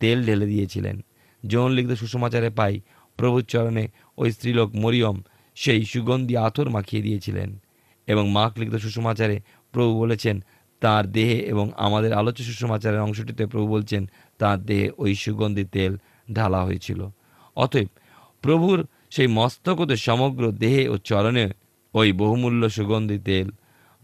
তেল 0.00 0.24
ঢেলে 0.26 0.46
দিয়েছিলেন। 0.46 1.00
যৌন 1.46 1.70
লিখিত 1.72 1.92
সুষমাচারে 1.92 2.50
পাই 2.50 2.80
প্রভুর 3.16 3.42
চরণে 3.42 3.88
ওই 4.16 4.32
স্ত্রীলোক 4.32 4.74
মরিয়ম 4.74 5.22
সেই 5.54 5.84
সুগন্ধি 5.84 6.36
আথর 6.36 6.68
মাখিয়ে 6.70 7.02
দিয়েছিলেন 7.02 7.58
এবং 8.06 8.30
মাক 8.30 8.58
লিখিত 8.58 8.76
সুষমাচারে 8.76 9.40
প্রভু 9.76 9.92
বলেছেন, 10.02 10.36
তার 10.82 11.04
দেহে 11.16 11.38
এবং 11.52 11.66
আমাদের 11.86 12.12
আলোচ্য 12.12 12.40
সুষমাচারের 12.48 13.00
অংশটিতে 13.00 13.44
প্রভু 13.52 13.66
বলছেন, 13.74 14.02
তার 14.40 14.58
দেহে 14.68 14.86
ওই 14.98 15.12
সুগন্ধি 15.22 15.64
তেল 15.76 15.92
ঢালা 16.32 16.60
হয়েছিল। 16.64 17.00
অতএব 17.56 17.88
প্রভুর 18.44 18.78
সেই 19.14 19.28
মস্তকতে 19.38 19.96
সমগ্র 20.06 20.42
দেহে 20.62 20.82
ও 20.88 20.94
চরণে 21.08 21.44
ওই 21.94 22.08
বহুমূল্য 22.12 22.62
সুগন্ধি 22.76 23.18
তেল 23.28 23.46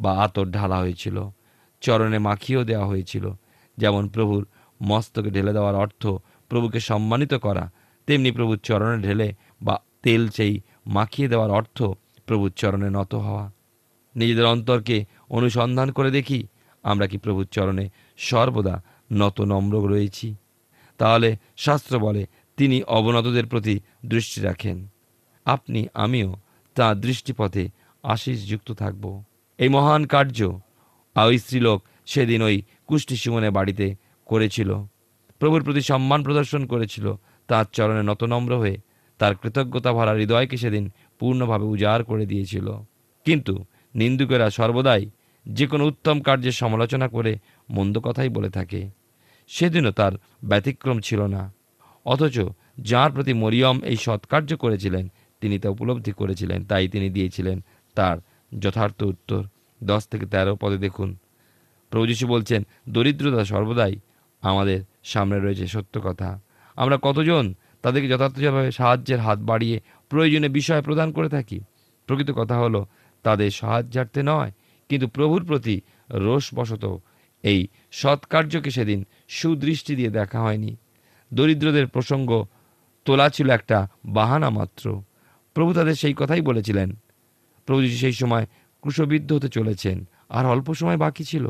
বা 0.00 0.10
আতর 0.24 0.46
ঢালা 0.56 0.78
হয়েছিল। 0.84 1.16
চরণে 1.82 2.18
মাখিয়েও 2.28 2.62
দেওয়া 2.70 2.86
হয়েছিল। 2.86 3.24
যেমন 3.78 4.02
প্রভুর 4.14 4.42
মস্তকে 4.80 5.30
ঢেলে 5.30 5.52
দেওয়ার 5.52 5.76
অর্থ 5.84 6.02
প্রভুকে 6.50 6.80
সম্মানিত 6.80 7.32
করা, 7.44 7.64
তেমনি 8.08 8.30
প্রভুর 8.30 8.58
চরণে 8.68 8.98
ঢেলে 9.06 9.28
বা 9.62 9.74
তেল 10.04 10.22
সেই 10.36 10.52
মাখিয়ে 10.86 11.28
দেওয়ার 11.28 11.50
অর্থ 11.58 11.78
প্রভুর 12.26 12.50
চরণে 12.60 12.88
নত 12.90 13.12
হওয়া। 13.26 13.44
নিজেদের 14.16 14.46
অন্তরকে 14.46 15.04
অনুসন্ধান 15.30 15.92
করে 15.92 16.10
দেখি, 16.10 16.46
আমরা 16.82 17.06
কি 17.06 17.18
প্রভুর 17.18 17.46
চরণে 17.50 17.88
সর্বদা 18.16 18.82
নত 19.12 19.40
নম্র 19.40 19.88
রয়েছি? 19.88 20.34
তাহলে 20.98 21.36
শাস্ত্র 21.56 21.98
বলে, 21.98 22.26
তিনি 22.56 22.82
অবনতদের 22.82 23.46
প্রতি 23.46 23.80
দৃষ্টি 24.06 24.40
রাখেন। 24.40 24.86
আপনি, 25.44 25.86
আমিও 25.94 26.36
তাঁর 26.74 26.96
দৃষ্টিপথে 26.96 27.68
আশিস 28.02 28.48
যুক্ত 28.48 28.72
থাকব। 28.72 29.24
এই 29.58 29.68
মহান 29.68 30.06
কার্য 30.06 30.58
ওই 31.26 31.38
স্ত্রীলোক 31.38 31.82
সেদিন 32.06 32.42
ওই 32.42 32.62
কুষ্টি 32.86 33.16
সুমনের 33.16 33.50
বাড়িতে 33.50 33.94
করেছিল। 34.26 34.84
প্রভুর 35.38 35.64
প্রতি 35.64 35.80
সম্মান 35.80 36.22
প্রদর্শন 36.22 36.66
করেছিল। 36.66 37.14
তাঁর 37.48 37.66
চরণে 37.72 38.02
নতনম্র 38.02 38.58
হয়ে 38.58 38.76
তার 39.18 39.34
কৃতজ্ঞতা 39.34 39.92
ভরা 39.92 40.12
হৃদয়কে 40.12 40.56
সেদিন 40.56 40.90
পূর্ণভাবে 41.18 41.64
উজাড় 41.64 42.04
করে 42.04 42.26
দিয়েছিল। 42.26 42.72
কিন্তু 43.24 43.64
নিন্দুকেরা 43.94 44.50
সর্বদাই 44.50 45.10
যে 45.48 45.66
কোনো 45.66 45.86
উত্তম 45.86 46.20
কার্যের 46.20 46.52
সমালোচনা 46.52 47.08
করে 47.08 47.38
মন্দ 47.70 47.98
কথাই 47.98 48.28
বলে 48.28 48.50
থাকে। 48.50 48.90
সেদিনও 49.48 49.90
তার 49.90 50.12
ব্যতিক্রম 50.44 51.00
ছিল 51.00 51.26
না। 51.26 51.52
অথচ 52.04 52.40
যার 52.80 53.12
প্রতি 53.12 53.32
মরিয়ম 53.32 53.80
এই 53.80 53.96
সৎকার্য 53.96 54.56
করেছিলেন, 54.56 55.12
তিনি 55.40 55.58
তা 55.58 55.68
উপলব্ধি 55.68 56.12
করেছিলেন, 56.12 56.64
তাই 56.64 56.88
তিনি 56.88 57.10
দিয়েছিলেন 57.10 57.64
তার 57.94 58.18
যথার্থ 58.58 59.02
উত্তর। 59.02 59.44
দশ 59.84 60.08
থেকে 60.08 60.26
তেরো 60.26 60.56
পদে 60.56 60.78
দেখুন। 60.78 61.16
প্রভু 61.90 62.06
যীশু 62.06 62.26
বলছেন, 62.26 62.66
দরিদ্রতা 62.88 63.44
সর্বদাই 63.44 63.96
আমাদের 64.40 64.84
সামনে 65.04 65.40
রয়েছে, 65.40 65.66
সত্য 65.66 66.00
কথা। 66.04 66.40
আমরা 66.76 66.98
কতজন 67.02 67.54
তাদেরকে 67.82 68.08
যথার্থভাবে 68.08 68.72
সাহায্যের 68.72 69.20
হাত 69.20 69.38
বাড়িয়ে 69.38 69.80
প্রয়োজনে 70.08 70.48
বিষয় 70.48 70.82
প্রদান 70.82 71.12
করে 71.12 71.28
থাকি? 71.28 71.60
প্রকৃত 72.06 72.30
কথা 72.30 72.58
হলো 72.58 72.86
তাদের 73.24 73.50
সাহায্যার্থে 73.50 74.22
নয়, 74.30 74.50
কিন্তু 74.90 75.06
প্রভুর 75.16 75.42
প্রতি 75.48 75.76
রোষবশত 76.24 76.84
এই 77.44 77.60
সৎকার্যকে 78.00 78.70
সেদিন 78.76 79.00
সুদৃষ্টি 79.36 79.92
দিয়ে 79.98 80.14
দেখা 80.18 80.38
হয়নি। 80.46 80.70
দরিদ্রদের 81.32 81.86
প্রসঙ্গ 81.94 82.30
তোলা 83.06 83.26
ছিল 83.28 83.48
একটা 83.58 83.78
বাহানা 84.16 84.48
মাত্র। 84.58 84.84
প্রভু 85.56 85.70
তাদের 85.74 85.96
সেই 86.02 86.14
কথাই 86.20 86.42
বলেছিলেন। 86.48 86.88
প্রভু 87.68 87.80
সেই 88.02 88.16
সময় 88.20 88.44
ক্রুশবিদ্ধ 88.84 89.28
হতে 89.32 89.48
চলেছেন, 89.48 89.96
আর 90.36 90.44
অল্প 90.46 90.68
সময় 90.80 90.98
বাকি 91.04 91.24
ছিল। 91.24 91.44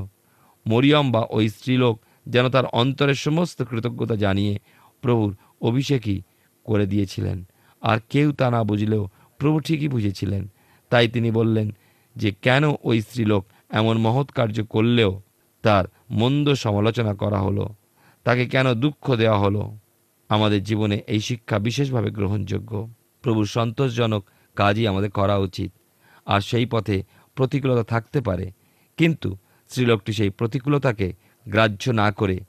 মরিয়ম 0.67 1.07
বা 1.14 1.23
ওই 1.37 1.47
স্ত্রীলোক 1.49 1.95
যেন 2.26 2.45
তার 2.55 2.67
অন্তরের 2.81 3.19
সমস্ত 3.26 3.59
কৃতজ্ঞতা 3.62 4.17
জানিয়ে 4.25 4.55
প্রভুর 5.02 5.31
অভিষেকই 5.69 6.19
করে 6.67 6.85
দিয়েছিলেন, 6.87 7.38
আর 7.83 7.99
কেউ 8.12 8.29
তা 8.38 8.47
না 8.55 8.61
বুঝলেও 8.71 9.05
প্রভু 9.41 9.57
ঠিকই 9.61 9.88
বুঝেছিলেন। 9.88 10.43
তাই 10.93 11.09
তিনি 11.09 11.31
বললেন 11.31 11.71
যে 12.17 12.29
কেন 12.43 12.65
ওই 12.85 13.01
স্ত্রীলোক 13.01 13.47
এমন 13.71 13.99
মহৎ 13.99 14.31
কার্য 14.31 14.65
করলেও 14.65 15.21
তার 15.63 15.85
মন্দ 16.11 16.47
সমালোচনা 16.55 17.15
করা 17.15 17.41
হলো? 17.41 17.75
তাকে 18.25 18.47
কেন 18.47 18.75
দুঃখ 18.75 19.17
দেওয়া 19.17 19.39
হলো? 19.39 19.77
আমাদের 20.29 20.63
জীবনে 20.63 21.01
এই 21.07 21.21
শিক্ষা 21.21 21.59
বিশেষভাবে 21.59 22.11
গ্রহণযোগ্য। 22.11 22.89
প্রভুর 23.23 23.47
সন্তোষজনক 23.47 24.25
কাজই 24.57 24.87
আমাদের 24.87 25.11
করা 25.11 25.37
উচিত। 25.37 25.73
আর 26.27 26.41
সেই 26.41 26.67
পথে 26.67 27.05
প্রতিকূলতা 27.35 27.83
থাকতে 27.83 28.21
পারে। 28.21 28.53
কিন্তু 28.97 29.37
স্ত্রীলোকটি 29.69 30.13
সেই 30.13 30.31
প্রতিকূলতাকে 30.31 31.13
গ্রাহ্য 31.49 31.91
না 31.91 32.13
করে 32.13 32.41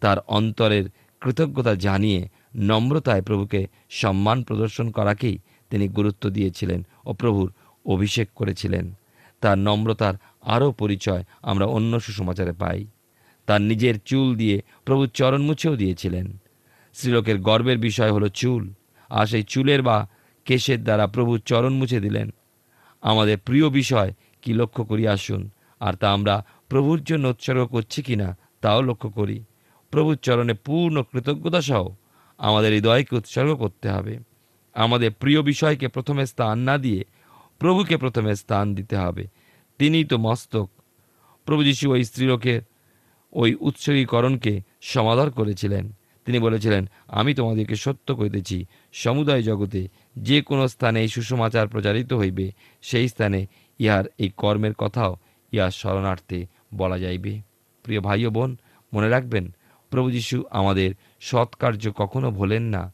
তার 0.00 0.18
অন্তরের 0.18 0.84
কৃতজ্ঞতা 1.20 1.74
জানিয়ে 1.74 2.28
নম্রতায় 2.56 3.22
প্রভুকে 3.22 3.66
সম্মান 3.90 4.42
প্রদর্শন 4.42 4.90
করাকেই 4.90 5.38
তিনি 5.70 5.88
গুরুত্ব 5.88 6.30
দিয়েছিলেন 6.30 6.86
ও 7.06 7.12
প্রভুর 7.12 7.52
অভিষেক 7.88 8.28
করেছিলেন। 8.34 8.86
তার 9.42 9.58
নম্রতার 9.58 10.14
আরও 10.54 10.68
পরিচয় 10.72 11.22
আমরা 11.42 11.66
অন্য 11.66 11.92
সুসমাচারে 12.00 12.52
পাই। 12.52 12.80
তার 13.46 13.60
নিজের 13.60 13.96
চুল 14.04 14.28
দিয়ে 14.36 14.56
প্রভুর 14.84 15.08
চরণ 15.08 15.42
মুছেও 15.42 15.74
দিয়েছিলেন। 15.76 16.26
স্ত্রীলোকের 16.94 17.38
গর্বের 17.38 17.78
বিষয় 17.78 18.12
হলো 18.12 18.28
চুল, 18.28 18.62
আর 19.10 19.26
সেই 19.26 19.42
চুলের 19.42 19.82
বা 19.82 19.96
কেশের 20.46 20.80
দ্বারা 20.84 21.06
প্রভুর 21.06 21.40
চরণ 21.40 21.72
মুছে 21.72 22.00
দিলেন। 22.00 22.28
আমাদের 23.02 23.36
প্রিয় 23.38 23.66
বিষয়, 23.70 24.10
কি 24.42 24.50
লক্ষ্য 24.52 24.82
করি 24.84 25.04
আসুন, 25.08 25.42
আর 25.80 25.94
তা 25.94 26.06
আমরা 26.12 26.34
প্রভুর 26.68 27.00
জন্য 27.04 27.24
উৎসর্গ 27.28 27.62
করছি 27.66 28.00
কিনা, 28.02 28.28
তাও 28.60 28.80
লক্ষ্য 28.82 29.08
করি। 29.10 29.38
প্রভুর 29.90 30.16
চরণে 30.16 30.54
পূর্ণ 30.66 30.96
কৃতজ্ঞতা 31.02 31.60
সহ 31.60 31.84
আমাদের 32.38 32.70
হৃদয়কে 32.72 33.16
উৎসর্গ 33.16 33.50
করতে 33.54 33.86
হবে। 33.88 34.14
আমাদের 34.74 35.10
প্রিয় 35.20 35.40
বিষয়কে 35.42 35.86
প্রথমে 35.88 36.26
স্থান 36.26 36.58
না 36.58 36.78
দিয়ে 36.78 37.00
প্রভুকে 37.58 37.96
প্রথমে 37.96 38.36
স্থান 38.36 38.74
দিতে 38.74 38.96
হবে। 38.96 39.26
তিনিই 39.78 40.04
তো 40.04 40.18
মস্তক। 40.18 40.70
প্রভু 41.44 41.64
যিশু 41.64 41.90
ওই 41.90 42.04
স্ত্রীলোকের 42.04 42.60
ওই 43.32 43.54
উৎসর্গীকরণকে 43.60 44.62
সমাদর 44.80 45.30
করেছিলেন। 45.30 45.92
তিনি 46.24 46.38
বলেছিলেন, 46.38 46.88
আমি 47.08 47.34
তোমাদেরকে 47.34 47.76
সত্য 47.76 48.16
কইতেছি, 48.16 48.66
সমুদায় 48.92 49.42
জগতে 49.42 49.88
যে 50.16 50.42
কোনো 50.42 50.68
স্থানে 50.68 51.02
এই 51.02 51.08
সুসমাচার 51.08 51.68
প্রচারিত 51.68 52.12
হইবে, 52.12 52.52
সেই 52.82 53.08
স্থানে 53.08 53.46
ইহার 53.78 54.04
এই 54.18 54.30
কর্মের 54.36 54.74
কথাও 54.74 55.16
ইহার 55.52 55.70
শরণার্থে 55.70 56.46
বলা 56.74 56.98
যাইবে। 56.98 57.40
প্রিয় 57.82 58.00
ভাই 58.00 58.26
ও 58.26 58.30
বোন, 58.30 58.56
মনে 58.94 59.08
রাখবেন, 59.08 59.54
প্রভু 59.90 60.10
যীশু 60.10 60.44
আমাদের 60.50 60.94
সৎকার্য 61.20 61.92
কখনো 61.96 62.30
ভোলেন 62.30 62.62
না। 62.62 62.92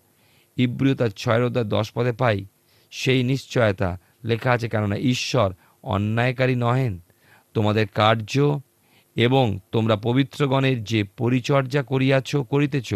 ইব্রিয় 0.56 0.94
তার 0.94 1.08
ছয় 1.08 1.44
অধ্যায় 1.44 1.66
দশ 1.66 1.92
পদে 1.94 2.12
পাই, 2.12 2.44
সেই 2.90 3.22
নিশ্চয়তা 3.22 3.98
লেখা 4.24 4.52
আছে, 4.52 4.68
কেননা 4.68 4.96
ঈশ্বর 4.96 5.54
অন্যায়কারী 5.82 6.54
নহেন। 6.54 7.00
তোমাদের 7.54 7.86
কার্য 7.94 8.60
এবং 9.16 9.58
তোমরা 9.72 9.96
পবিত্রগণের 9.96 10.84
যে 10.84 11.04
পরিচর্যা 11.04 11.82
করিয়াছ, 11.82 12.36
করিতেছ, 12.36 12.94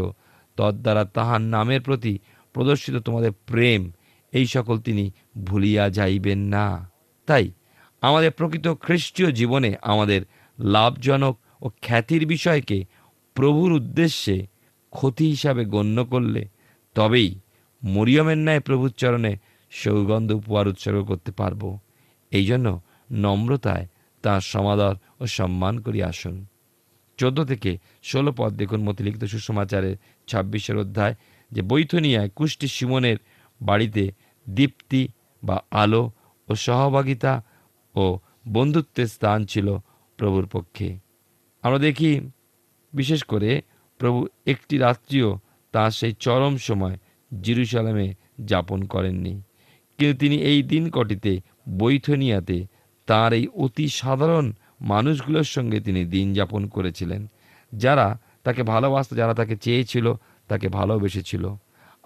তদ্বারা 0.57 1.05
তাহার 1.05 1.41
নামের 1.41 1.81
প্রতি 1.81 2.19
প্রদর্শিত 2.53 2.97
তোমাদের 2.97 3.33
প্রেম, 3.47 3.93
এই 4.33 4.47
সকল 4.47 4.79
তিনি 4.79 5.11
ভুলিয়া 5.45 5.91
যাইবেন 5.91 6.39
না। 6.39 6.91
তাই 7.27 7.51
আমাদের 8.01 8.31
প্রকৃত 8.31 8.69
খ্রিস্টীয় 8.69 9.33
জীবনে 9.33 9.75
আমাদের 9.83 10.23
লাভজনক 10.59 11.39
ও 11.63 11.71
খ্যাতির 11.83 12.27
বিষয়কে 12.27 12.85
প্রভুর 13.35 13.73
উদ্দেশ্যে 13.73 14.47
ক্ষতি 14.91 15.29
হিসাবে 15.29 15.65
গণ্য 15.65 16.05
করলে 16.05 16.49
তবেই 16.95 17.39
মরিয়মের 17.85 18.39
ন্যায় 18.39 18.61
প্রভুর 18.61 18.91
চরণে 18.91 19.37
সৌগন্ধ 19.73 20.29
উপহার 20.33 20.67
উৎসর্গ 20.69 20.99
করতে 21.11 21.31
পারব। 21.33 21.63
এই 22.33 22.45
জন্য 22.45 22.67
নম্রতায় 23.11 23.87
তাঁর 24.25 24.43
সমাদর 24.53 24.95
ও 25.21 25.25
সম্মান 25.27 25.75
করি 25.81 26.01
আসুন। 26.03 26.37
চোদ্দ 27.19 27.39
থেকে 27.45 27.71
ষোলো 28.03 28.33
পদ 28.33 28.51
দেখুন 28.53 28.81
মতিলিখিত 28.83 29.25
সুসমাচারের 29.25 29.97
ছাব্বিশের 30.29 30.77
অধ্যায়, 30.77 31.15
যে 31.53 31.61
বৈথনিয়ায় 31.63 32.29
কুষ্টি 32.29 32.69
সিমনের 32.69 33.19
বাড়িতে 33.61 34.05
দীপ্তি 34.47 35.03
বা 35.43 35.57
আলো 35.71 36.05
ও 36.49 36.53
সহভাগিতা 36.55 37.33
ও 37.95 38.05
বন্ধুত্বের 38.49 39.09
স্থান 39.09 39.39
ছিল 39.45 39.69
প্রভুর 40.19 40.47
পক্ষে। 40.47 40.89
আমরা 41.65 41.79
দেখি, 41.79 42.11
বিশেষ 42.93 43.21
করে 43.25 43.51
প্রভু 44.01 44.19
একটি 44.47 44.75
রাত্রিও 44.79 45.31
তার 45.75 45.91
সেই 45.91 46.13
চরম 46.21 46.55
সময় 46.59 46.97
জিরুসালামে 47.33 48.07
যাপন 48.45 48.81
করেননি। 48.85 49.35
কিন্তু 49.99 50.19
তিনি 50.19 50.37
এই 50.37 50.63
দিন 50.63 50.91
কটিতে 50.91 51.41
বৈঠনিয়াতে 51.79 52.67
তার 53.07 53.33
এই 53.33 53.49
অতি 53.55 53.89
সাধারণ 53.89 54.53
মানুষগুলোর 54.81 55.45
সঙ্গে 55.45 55.81
তিনি 55.81 56.05
দিন 56.05 56.35
যাপন 56.35 56.67
করেছিলেন। 56.67 57.27
যারা 57.73 58.19
তাকে 58.45 58.63
ভালোবাসত, 58.63 59.15
যারা 59.15 59.35
তাকে 59.35 59.57
চেয়েছিল, 59.57 60.13
তাকে 60.49 60.69
ভালোবেসেছিল। 60.69 61.55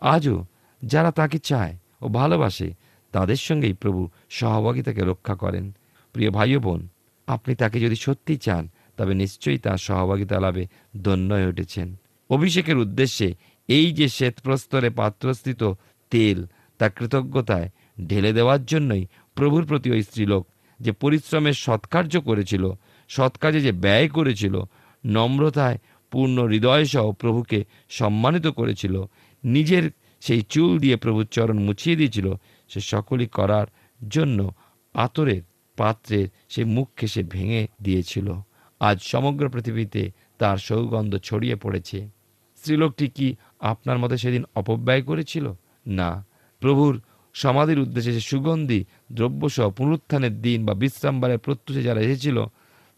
আজও 0.02 0.44
যারা 0.84 1.10
তাকে 1.10 1.38
চায় 1.38 1.78
ও 2.00 2.08
ভালোবাসে, 2.08 2.74
তাদের 3.12 3.36
সঙ্গেই 3.36 3.72
প্রভু 3.72 4.08
সহভাগিতাকে 4.30 5.00
রক্ষা 5.00 5.34
করেন। 5.34 5.72
প্রিয় 6.12 6.30
ভাই 6.30 6.56
বোন, 6.56 6.88
আপনি 7.26 7.54
তাকে 7.54 7.80
যদি 7.80 7.96
সত্যি 7.96 8.36
চান, 8.36 8.68
তবে 8.96 9.14
নিশ্চয়ই 9.14 9.58
তার 9.58 9.78
সহভাগিতা 9.78 10.40
লাভে 10.40 10.66
ধন্য 11.02 11.34
হয়ে 11.34 11.46
উঠেছেন। 11.46 11.96
অভিষেকের 12.30 12.76
উদ্দেশ্যে 12.78 13.34
এই 13.68 13.92
যে 13.92 14.08
শ্বেতপ্রস্তরে 14.08 14.90
পাত্রস্থিত 14.90 15.72
তেল 16.10 16.46
তা 16.78 16.88
কৃতজ্ঞতায় 16.88 17.68
ঢেলে 18.08 18.32
দেওয়ার 18.32 18.64
জন্যই 18.64 19.06
প্রভুর 19.34 19.66
প্রতি 19.66 19.90
ওই 19.90 20.02
স্ত্রীলোক 20.02 20.46
যে 20.80 20.92
পরিশ্রমের 20.92 21.52
সৎকার্য 21.52 22.20
করেছিল, 22.20 22.72
সৎকাজে 23.08 23.60
যে 23.60 23.72
ব্যয় 23.72 24.08
করেছিল, 24.08 24.62
নম্রতায়, 25.04 25.78
পূর্ণ 26.10 26.48
হৃদয় 26.48 26.84
সহ 26.84 27.12
প্রভুকে 27.12 27.64
সম্মানিত 27.90 28.46
করেছিল, 28.46 29.04
নিজের 29.44 29.90
সেই 30.20 30.42
চুল 30.42 30.78
দিয়ে 30.78 30.96
প্রভুর 30.96 31.26
চরণ 31.26 31.58
মুছিয়ে 31.58 31.96
দিয়েছিল, 31.96 32.34
সে 32.68 32.80
সকলই 32.80 33.26
করার 33.26 33.66
জন্য 34.08 34.54
আতরের 34.94 35.42
পাত্রের 35.76 36.28
সে 36.48 36.64
মুখকে 36.64 37.06
সে 37.06 37.22
ভেঙে 37.22 37.66
দিয়েছিল। 37.82 38.34
আজ 38.80 39.02
সমগ্র 39.02 39.48
পৃথিবীতে 39.48 40.10
তার 40.38 40.58
সৌগন্ধ 40.58 41.16
ছড়িয়ে 41.16 41.56
পড়েছে। 41.56 42.08
স্ত্রীলোকটি 42.56 43.08
কি 43.08 43.36
আপনার 43.60 43.98
মতে 43.98 44.16
সেদিন 44.16 44.44
অপব্যয় 44.54 45.02
করেছিল? 45.02 45.52
না। 45.86 46.26
প্রভুর 46.60 47.02
সমাধির 47.34 47.78
উদ্দেশ্যে 47.78 48.12
যে 48.12 48.20
সুগন্ধি, 48.20 48.84
দ্রব্যসহ 49.12 49.70
পুনরুত্থানের 49.70 50.34
দিন 50.40 50.66
বা 50.66 50.74
বিশ্রামবারের 50.74 51.38
প্রত্যুষে 51.38 51.82
যারা 51.82 52.00
এসেছিল, 52.00 52.38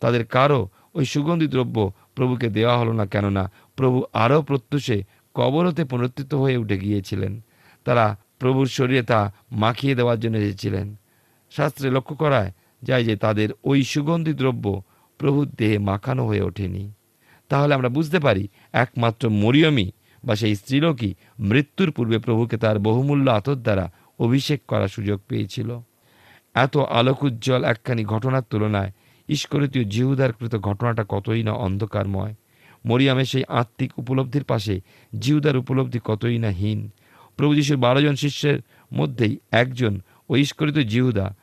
তাদের 0.01 0.25
কারও 0.27 0.68
ওই 0.94 1.05
সুগন্ধি 1.05 1.47
দ্রব্য 1.47 1.92
প্রভুকে 2.14 2.49
দেওয়া 2.49 2.79
হলো 2.79 2.92
না, 2.92 3.07
কেননা 3.07 3.51
প্রভু 3.77 4.03
আরও 4.12 4.42
প্রত্যুষে 4.42 5.03
কবর 5.35 5.66
হতে 5.66 5.85
পুনরুত্থিত 5.85 6.35
হয়ে 6.35 6.57
উঠে 6.57 6.79
গিয়েছিলেন। 6.79 7.40
তারা 7.85 8.18
প্রভুর 8.38 8.66
শরীরে 8.66 9.03
তা 9.03 9.33
মাখিয়ে 9.53 9.94
দেওয়ার 9.94 10.18
জন্য 10.20 10.37
এসেছিলেন। 10.37 10.97
শাস্ত্রে 11.51 11.90
লক্ষ্য 11.90 12.14
করায় 12.16 12.51
যায় 12.83 13.05
যে 13.05 13.16
তাদের 13.16 13.49
ওই 13.64 13.85
সুগন্ধি 13.85 14.33
দ্রব্য 14.33 14.83
প্রভুর 15.18 15.47
দেহে 15.59 15.79
মাখানো 15.79 16.27
হয়ে 16.27 16.42
ওঠেনি। 16.42 16.92
তাহলে 17.49 17.75
আমরা 17.75 17.88
বুঝতে 17.88 18.18
পারি 18.20 18.49
একমাত্র 18.73 19.29
মরিয়মই 19.42 19.90
বা 20.25 20.35
সেই 20.37 20.55
স্ত্রীলোকই 20.55 21.14
মৃত্যুর 21.38 21.90
পূর্বে 21.90 22.18
প্রভুকে 22.18 22.57
তার 22.57 22.79
বহুমূল্য 22.79 23.31
আতর 23.31 23.55
দ্বারা 23.55 23.92
অভিষেক 24.18 24.61
করার 24.68 24.88
সুযোগ 24.88 25.20
পেয়েছিল। 25.29 25.81
এত 26.55 26.77
আলোকোজ্জ্বল 26.77 27.64
একখানি 27.64 28.05
ঘটনার 28.05 28.42
তুলনায় 28.50 28.92
ঈশ্বরিতীয় 29.29 29.85
জিহুদার 29.85 30.33
কৃত 30.33 30.57
ঘটনাটা 30.57 31.05
কতই 31.09 31.42
না 31.42 31.53
অন্ধকারময়। 31.53 32.35
মরিয়ামের 32.87 33.24
সেই 33.24 33.44
আত্মিক 33.48 33.98
উপলব্ধির 33.98 34.44
পাশে 34.44 34.81
জিহুদার 35.18 35.57
উপলব্ধি 35.57 36.00
কতই 36.05 36.38
না 36.38 36.48
হীন। 36.48 36.90
প্রভু 37.37 37.55
যিশুর 37.55 37.77
বারো 37.77 38.03
জন 38.03 38.14
শিষ্যের 38.14 38.59
মধ্যেই 38.94 39.38
একজন 39.50 40.00
ও 40.29 40.37
ঈশ্বরিত 40.37 40.79
জিহুদা। 40.79 41.35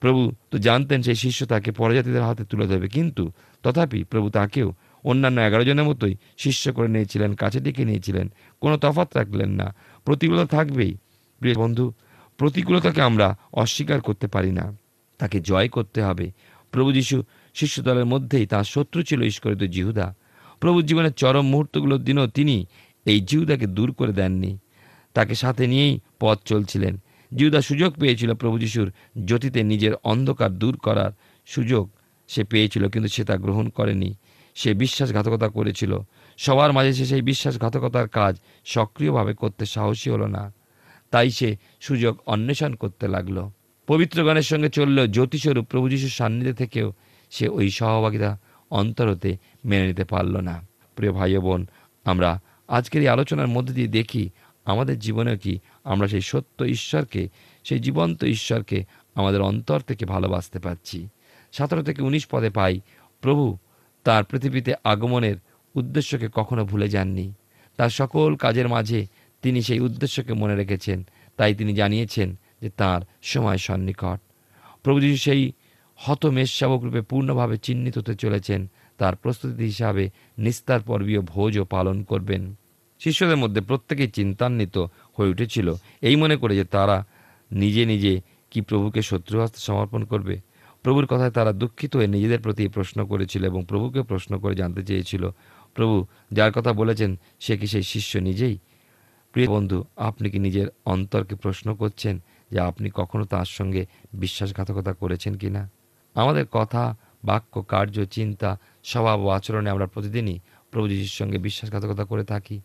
প্রভু 0.00 0.32
তো 0.50 0.58
জানতেন 0.58 1.02
সেই 1.02 1.14
শিষ্য 1.14 1.46
তাকে 1.46 1.70
পরজাতিদের 1.72 2.22
হাতে 2.22 2.44
তুলে 2.44 2.66
দেবে, 2.66 2.88
কিন্তু 2.88 3.32
তথাপি 3.62 4.04
প্রভু 4.04 4.30
তাকেও 4.30 4.74
অন্যান্য 5.04 5.40
এগারো 5.40 5.64
জনের 5.64 5.84
মতোই 5.84 6.16
শিষ্য 6.36 6.72
করে 6.72 6.88
নিয়েছিলেন, 6.88 7.34
কাছে 7.34 7.60
ডেকে 7.60 7.84
নিয়েছিলেন। 7.84 8.32
কোনো 8.60 8.76
তফাৎ 8.76 9.16
রাখলেন 9.16 9.50
না। 9.50 9.74
প্রতিকূলতা 10.04 10.56
থাকবেই। 10.56 10.96
প্রিয় 11.38 11.54
বন্ধু 11.54 11.92
প্রতিকূলতাকে 12.38 13.02
আমরা 13.02 13.36
অস্বীকার 13.52 14.00
করতে 14.00 14.26
পারি 14.26 14.52
না। 14.52 14.76
তাকে 15.18 15.40
জয় 15.40 15.68
করতে 15.68 16.02
হবে। 16.02 16.32
প্রভু 16.70 16.92
যিশু 16.92 17.22
শিষ্য 17.54 17.82
দলের 17.82 18.04
মধ্যেই 18.04 18.46
তার 18.46 18.64
শত্রু 18.64 19.02
ছিল 19.02 19.22
ঈশ্বরিত 19.22 19.62
জিহুদা। 19.70 20.14
প্রভু 20.60 20.82
জীবনের 20.82 21.12
চরম 21.12 21.46
মুহূর্তগুলোর 21.46 22.04
দিনও 22.04 22.26
তিনি 22.26 22.66
এই 23.04 23.20
জিহুদাকে 23.20 23.66
দূর 23.66 23.92
করে 23.92 24.12
দেননি। 24.12 24.58
তাকে 25.14 25.34
সাথে 25.34 25.66
নিয়েই 25.66 26.00
পথ 26.20 26.38
চলছিলেন। 26.44 26.96
জিহুদা 27.36 27.60
সুযোগ 27.60 27.92
পেয়েছিল 27.92 28.34
প্রভু 28.34 28.58
যিশুর 28.58 28.92
জ্যোতিতে 29.24 29.62
নিজের 29.62 29.94
অন্ধকার 29.94 30.52
দূর 30.52 30.76
করার 30.76 31.10
সুযোগ 31.46 31.90
সে 32.28 32.44
পেয়েছিল, 32.44 32.88
কিন্তু 32.88 33.08
সে 33.08 33.24
তা 33.24 33.36
গ্রহণ 33.36 33.68
করেনি। 33.68 34.14
সে 34.54 34.74
বিশ্বাসঘাতকতা 34.74 35.48
করেছিল। 35.48 35.98
সবার 36.38 36.72
মাঝে 36.72 36.92
সে 36.92 37.06
সেই 37.06 37.22
বিশ্বাসঘাতকতার 37.22 38.08
কাজ 38.08 38.36
সক্রিয়ভাবে 38.64 39.34
করতে 39.34 39.66
সাহসী 39.66 40.10
হলো 40.10 40.26
না। 40.26 40.52
তাই 41.16 41.30
সে 41.30 41.56
সুযোগ 41.80 42.18
অন্বেষণ 42.26 42.74
করতে 42.74 43.08
লাগল। 43.08 43.50
পবিত্রগণের 43.86 44.42
সঙ্গে 44.42 44.68
চললেও 44.68 45.06
জ্যোতিস্বরূপ 45.06 45.66
প্রভু 45.66 45.88
যিশুর 45.88 46.10
সান্নিধ্যে 46.10 46.52
থেকেও 46.52 46.92
সে 47.30 47.48
ওই 47.48 47.70
সহভাগিতা 47.70 48.38
অন্তর 48.70 49.10
হতে 49.10 49.36
মেনে 49.64 49.86
নিতে 49.86 50.04
পারল 50.04 50.36
না। 50.36 50.66
প্রিয় 50.96 51.12
ভাই 51.12 51.38
বোন, 51.38 51.66
আমরা 52.04 52.40
আজকের 52.68 53.02
এই 53.02 53.08
আলোচনার 53.08 53.48
মধ্যে 53.48 53.74
দিয়ে 53.74 53.88
দেখি 53.88 54.30
আমাদের 54.64 54.98
জীবনে 54.98 55.38
কি 55.38 55.58
আমরা 55.84 56.08
সেই 56.08 56.20
সত্য 56.20 56.64
ঈশ্বরকে, 56.64 57.28
সেই 57.64 57.78
জীবন্ত 57.78 58.24
ঈশ্বরকে 58.24 58.84
আমাদের 59.14 59.40
অন্তর 59.40 59.80
থেকে 59.80 60.04
ভালোবাসতে 60.04 60.58
পারছি। 60.58 61.08
সতেরো 61.52 61.82
থেকে 61.82 62.02
উনিশ 62.02 62.26
পদে 62.26 62.50
পাই, 62.50 62.80
প্রভু 63.20 63.58
তার 64.04 64.24
পৃথিবীতে 64.24 64.74
আগমনের 64.84 65.36
উদ্দেশ্যকে 65.74 66.28
কখনো 66.34 66.64
ভুলে 66.64 66.88
যাননি। 66.88 67.32
তার 67.76 67.90
সকল 67.90 68.36
কাজের 68.36 68.68
মাঝে 68.68 69.06
তিনি 69.42 69.62
সেই 69.62 69.80
উদ্দেশ্যকে 69.80 70.32
মনে 70.32 70.56
রেখেছেন। 70.56 71.06
তাই 71.36 71.54
তিনি 71.54 71.74
জানিয়েছেন 71.74 72.38
যে 72.60 72.70
তার 72.70 73.00
সময় 73.22 73.56
সন্নিকট। 73.56 74.20
প্রভু 74.82 75.00
যিশু 75.00 75.16
সেই 75.16 75.52
হত 75.96 76.26
মেষশাবক 76.26 76.82
রূপে 76.82 77.00
পূর্ণভাবে 77.00 77.58
চিহ্নিত 77.58 77.98
হতে 77.98 78.14
চলেছেন। 78.14 78.66
তার 78.98 79.16
প্রস্তুতি 79.16 79.64
হিসাবে 79.64 80.10
নিস্তার 80.38 80.80
পর্বীয় 80.80 81.20
ভোজও 81.20 81.64
পালন 81.64 82.02
করবেন। 82.02 82.54
শিষ্যদের 83.00 83.36
মধ্যে 83.36 83.60
প্রত্যেকেই 83.60 84.08
চিন্তান্বিত 84.08 84.78
হয়ে 85.12 85.28
উঠেছিল। 85.28 85.74
এই 86.00 86.16
মনে 86.16 86.36
করে 86.36 86.56
যে 86.56 86.64
তারা 86.64 87.06
নিজে 87.52 87.86
নিজে 87.86 88.20
কি 88.50 88.60
প্রভুকে 88.60 89.02
শত্রু 89.02 89.40
হস্তে 89.40 89.60
সমর্পণ 89.60 90.04
করবে? 90.04 90.40
প্রভুর 90.82 91.06
কথায় 91.06 91.30
তারা 91.30 91.52
দুঃখিত 91.52 91.96
হয়ে 91.96 92.06
নিজেদের 92.06 92.40
প্রতি 92.40 92.68
প্রশ্ন 92.68 93.06
করেছিল 93.06 93.44
এবং 93.44 93.64
প্রভুকে 93.68 94.02
প্রশ্ন 94.02 94.38
করে 94.38 94.54
জানতে 94.54 94.82
চেয়েছিল। 94.84 95.30
প্রভু 95.74 96.06
যার 96.32 96.52
কথা 96.52 96.72
বলেছেন, 96.72 97.18
সে 97.40 97.58
কি 97.58 97.66
সেই 97.66 97.82
শিষ্য 97.82 98.18
নিজেই? 98.18 98.58
প্রিয় 99.36 99.50
বন্ধু, 99.50 99.84
আপনি 99.96 100.30
কি 100.30 100.38
নিজের 100.38 100.66
অন্তরকে 100.84 101.34
প্রশ্ন 101.34 101.74
করছেন 101.74 102.22
যে 102.50 102.60
আপনি 102.60 102.90
কখনো 102.94 103.24
তার 103.24 103.44
সঙ্গে 103.44 103.86
বিশ্বাসঘাতকতা 104.14 104.92
করেছেন 104.92 105.34
কি 105.34 105.50
না? 105.50 105.70
আমাদের 106.14 106.46
কথা, 106.46 106.96
বাক্য, 107.24 107.62
কার্য, 107.62 108.04
চিন্তা, 108.04 108.58
স্বভাব 108.84 109.20
ও 109.20 109.28
আচরণে 109.28 109.70
আমরা 109.70 109.86
প্রতিদিনই 109.86 110.38
প্রভু 110.70 111.04
সঙ্গে 111.04 111.38
বিশ্বাসঘাতকতা 111.38 112.04
করে 112.04 112.24
থাকি। 112.24 112.60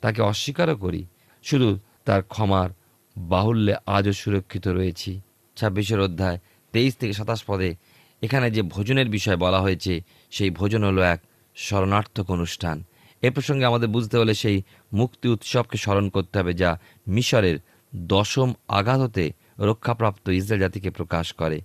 তাকে 0.00 0.22
অস্বীকারও 0.22 0.76
করি। 0.76 1.06
শুধু 1.42 1.78
তার 2.04 2.22
ক্ষমার 2.22 2.70
বাহুল্যে 3.16 3.74
আজও 3.86 4.12
সুরক্ষিত 4.12 4.68
রয়েছি। 4.68 5.20
ছাব্বিশের 5.56 6.00
অধ্যায় 6.00 6.38
তেইশ 6.72 6.96
থেকে 6.96 7.12
সাতাশ 7.12 7.44
পদে 7.46 7.76
এখানে 8.22 8.50
যে 8.50 8.62
ভোজনের 8.62 9.08
বিষয় 9.08 9.36
বলা 9.36 9.60
হয়েছে, 9.60 10.00
সেই 10.30 10.50
ভোজন 10.50 10.84
হলো 10.84 11.02
এক 11.02 11.20
শরণার্থক 11.56 12.30
অনুষ্ঠান। 12.30 12.84
এ 13.22 13.30
প্রসঙ্গে 13.30 13.64
আমাদের 13.64 13.88
বুঝতে 13.88 14.16
হলে 14.16 14.34
সেই 14.34 14.62
মুক্তি 14.92 15.28
উৎসবকে 15.28 15.78
স্মরণ 15.78 16.08
করতে 16.08 16.38
হবে 16.38 16.54
যা 16.54 16.78
মিশরের 17.08 17.58
দশম 17.96 18.52
আঘাত 18.68 19.00
হতে 19.00 19.32
রক্ষাপ্রাপ্ত 19.58 20.28
ইসরায়েল 20.28 20.60
জাতিকে 20.60 20.90
প্রকাশ 20.90 21.32
করে। 21.32 21.60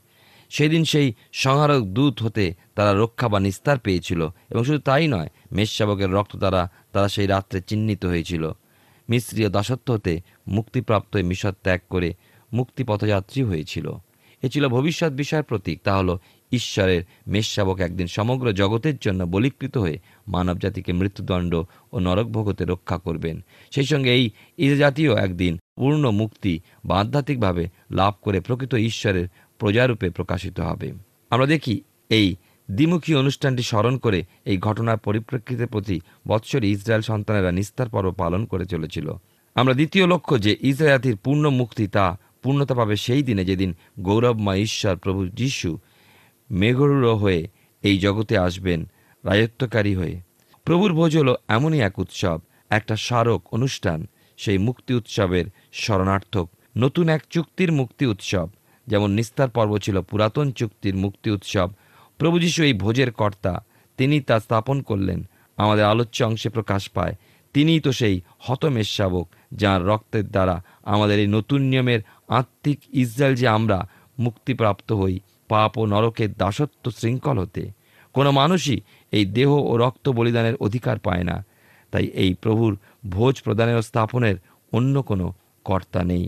সেদিন 0.50 0.84
সেই 0.84 1.14
সংহারক 1.32 1.84
দূত 1.84 2.24
হতে 2.24 2.56
তারা 2.76 3.00
রক্ষা 3.00 3.30
বা 3.30 3.40
নিস্তার 3.40 3.80
পেয়েছিল 3.80 4.28
এবং 4.50 4.64
শুধু 4.64 4.80
তাই 4.80 5.08
নয় 5.08 5.30
মেষশাবকের 5.52 6.12
রক্ত 6.12 6.36
দ্বারা 6.36 6.70
তারা 6.92 7.08
সেই 7.08 7.28
রাত্রে 7.28 7.62
চিহ্নিত 7.62 8.06
হয়েছিল। 8.06 8.52
মিশ্রীয় 9.10 9.50
দাসত্ব 9.50 9.94
হতে 9.94 10.22
মুক্তিপ্রাপ্ত 10.48 11.18
মিশর 11.18 11.52
ত্যাগ 11.52 11.80
করে 11.90 12.14
মুক্তি 12.54 12.84
পথযাত্রী 12.84 13.44
হয়েছিল। 13.44 13.92
এ 14.42 14.50
ছিল 14.50 14.68
ভবিষ্যৎ 14.68 15.12
বিষয়ের 15.12 15.44
প্রতীক। 15.44 15.82
তা 15.84 15.98
হলো 15.98 16.20
ঈশ্বরের 16.52 17.04
মেষশাবক 17.28 17.80
একদিন 17.80 18.08
সমগ্র 18.08 18.54
জগতের 18.54 18.94
জন্য 19.02 19.24
বলিকৃত 19.24 19.78
হয়ে 19.78 20.00
মানব 20.28 20.58
জাতিকে 20.58 20.94
মৃত্যুদণ্ড 20.94 21.64
ও 21.92 22.00
নরকভোগতে 22.00 22.66
রক্ষা 22.66 22.98
করবেন। 22.98 23.44
সেই 23.72 23.84
সঙ্গে 23.84 24.30
এই 24.58 24.78
জাতীয় 24.78 25.16
একদিন 25.16 25.58
পূর্ণ 25.76 26.12
মুক্তি 26.12 26.60
বা 26.86 27.00
আধ্যাত্মিকভাবে 27.00 27.68
লাভ 27.92 28.14
করে 28.22 28.40
প্রকৃত 28.40 28.76
ঈশ্বরের 28.76 29.28
প্রজারূপে 29.58 30.10
প্রকাশিত 30.10 30.60
হবে। 30.60 30.94
আমরা 31.30 31.46
দেখি 31.46 31.82
এই 32.10 32.36
দ্বিমুখী 32.72 33.14
অনুষ্ঠানটি 33.14 33.64
স্মরণ 33.64 33.98
করে 33.98 34.24
এই 34.46 34.58
ঘটনার 34.58 34.98
পরিপ্রেক্ষিতে 34.98 35.66
প্রতি 35.66 36.02
বৎসরে 36.28 36.70
ইসরায়েল 36.70 37.02
সন্তানেরা 37.02 37.52
নিস্তার 37.52 37.90
পর্ব 37.90 38.12
পালন 38.12 38.46
করে 38.46 38.66
চলেছিল। 38.66 39.14
আমরা 39.56 39.74
দ্বিতীয় 39.74 40.08
লক্ষ্য 40.08 40.42
যে 40.42 40.58
ইসরায়েল 40.62 40.98
জাতির 40.98 41.16
পূর্ণ 41.16 41.50
মুক্তি 41.50 41.88
তা 41.88 42.18
পূর্ণতা 42.44 42.76
পাবে 42.76 42.96
সেই 42.96 43.24
দিনে 43.24 43.46
যেদিন 43.46 43.74
গৌরবময় 44.00 44.60
ঈশ্বর 44.60 44.96
প্রভু 44.96 45.28
যিশু 45.28 45.78
মেঘরুর 46.52 47.14
হয়ে 47.14 47.48
এই 47.84 47.98
জগতে 47.98 48.38
আসবেন, 48.38 48.90
রাজত্বকারী 49.26 49.96
হয়ে। 49.96 50.22
প্রভুর 50.64 50.94
ভোজ 50.94 51.18
হল 51.18 51.36
এমনই 51.48 51.80
এক 51.80 52.00
উৎসব, 52.00 52.40
একটা 52.70 52.96
স্মারক 52.96 53.54
অনুষ্ঠান, 53.54 54.06
সেই 54.38 54.58
মুক্তি 54.58 54.94
উৎসবের 54.94 55.46
শরণার্থক 55.72 56.50
নতুন 56.78 57.10
এক 57.10 57.22
চুক্তির 57.30 57.72
মুক্তি 57.72 58.06
উৎসব, 58.06 58.50
যেমন 58.88 59.12
নিস্তার 59.12 59.50
পর্ব 59.50 59.78
ছিল 59.78 60.02
পুরাতন 60.02 60.52
চুক্তির 60.52 60.96
মুক্তি 60.96 61.32
উৎসব, 61.32 61.70
প্রভু 62.18 62.40
যিশু 62.40 62.64
এই 62.64 62.74
ভোজের 62.74 63.12
কর্তা, 63.12 63.64
তিনি 63.98 64.22
তা 64.22 64.40
স্থাপন 64.40 64.82
করলেন, 64.82 65.30
আমাদের 65.58 65.86
আলোচ্য 65.86 66.24
অংশে 66.24 66.50
প্রকাশ 66.50 66.90
পায়। 66.90 67.16
তিনিই 67.54 67.80
তো 67.80 67.92
সেই 67.92 68.22
হতমের 68.40 68.84
শাবক, 68.84 69.28
যার 69.52 69.86
রক্তের 69.86 70.28
দ্বারা 70.28 70.64
আমাদের 70.84 71.20
এই 71.20 71.28
নতুন 71.28 71.62
নিয়মের 71.62 72.00
আত্মিক 72.28 72.80
ইসরায়েল 72.94 73.36
যে 73.36 73.48
আমরা, 73.48 73.88
মুক্তিপ্রাপ্ত 74.20 74.92
হই। 74.92 75.20
পাপ 75.52 75.72
ও 75.78 75.84
নরকের 75.86 76.30
দাসত্ব 76.34 76.84
শৃঙ্খল 76.92 77.38
হতে। 77.40 77.64
কোনো 78.14 78.30
মানুষই 78.32 78.78
এই 79.12 79.26
দেহ 79.38 79.50
ও 79.72 79.74
রক্ত 79.78 80.06
বলিদানের 80.10 80.56
অধিকার 80.56 80.98
পায় 81.00 81.24
না। 81.24 81.38
তাই 81.92 82.06
এই 82.22 82.32
প্রভুর 82.42 82.74
ভোজ 83.10 83.36
প্রদানের 83.42 83.82
স্থাপনের 83.82 84.38
অন্য 84.74 84.96
কোনো 85.10 85.26
কর্তা 85.66 86.02
নেই। 86.04 86.26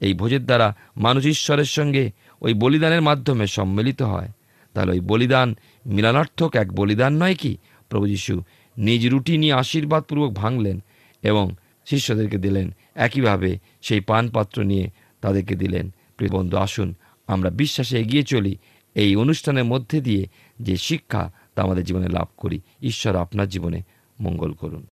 এই 0.00 0.12
ভোজের 0.14 0.44
দ্বারা 0.44 0.68
মানুষ 0.96 1.22
ঈশ্বরের 1.26 1.70
সঙ্গে 1.76 2.04
ওই 2.42 2.52
বলিদানের 2.54 3.02
মাধ্যমে 3.02 3.46
সম্মিলিত 3.46 4.00
হয়। 4.12 4.30
তাহলে 4.74 4.90
ওই 4.92 5.02
বলিদান 5.10 5.48
মিলনার্থক 5.86 6.50
এক 6.56 6.68
বলিদান 6.72 7.12
নয় 7.22 7.36
কি? 7.42 7.52
প্রভু 7.88 8.06
যিশু 8.06 8.34
নিজ 8.76 9.02
রুটি 9.08 9.34
নিয়ে 9.38 9.54
আশীর্বাদপূর্বক 9.62 10.30
ভাঙলেন 10.34 10.76
এবং 11.22 11.46
শিষ্যদেরকে 11.86 12.38
দিলেন। 12.44 12.66
একইভাবে 12.94 13.50
সেই 13.82 14.02
পানপাত্র 14.10 14.56
নিয়ে 14.70 14.86
তাদেরকে 15.20 15.54
দিলেন। 15.62 15.86
প্রিয় 16.16 16.32
বন্ধু, 16.32 16.56
আসুন 16.56 16.88
আমরা 17.26 17.50
বিশ্বাসে 17.50 18.00
এগিয়ে 18.00 18.22
চলি 18.22 18.56
এই 18.94 19.16
অনুষ্ঠানের 19.16 19.64
মধ্যে 19.64 20.00
দিয়ে 20.00 20.28
যে 20.60 20.76
শিক্ষা 20.76 21.32
তা 21.54 21.62
আমাদের 21.62 21.84
জীবনে 21.84 22.08
লাভ 22.08 22.26
করি। 22.36 22.60
ঈশ্বর 22.82 23.16
আপনার 23.16 23.48
জীবনে 23.48 23.82
মঙ্গল 24.20 24.52
করুন। 24.52 24.86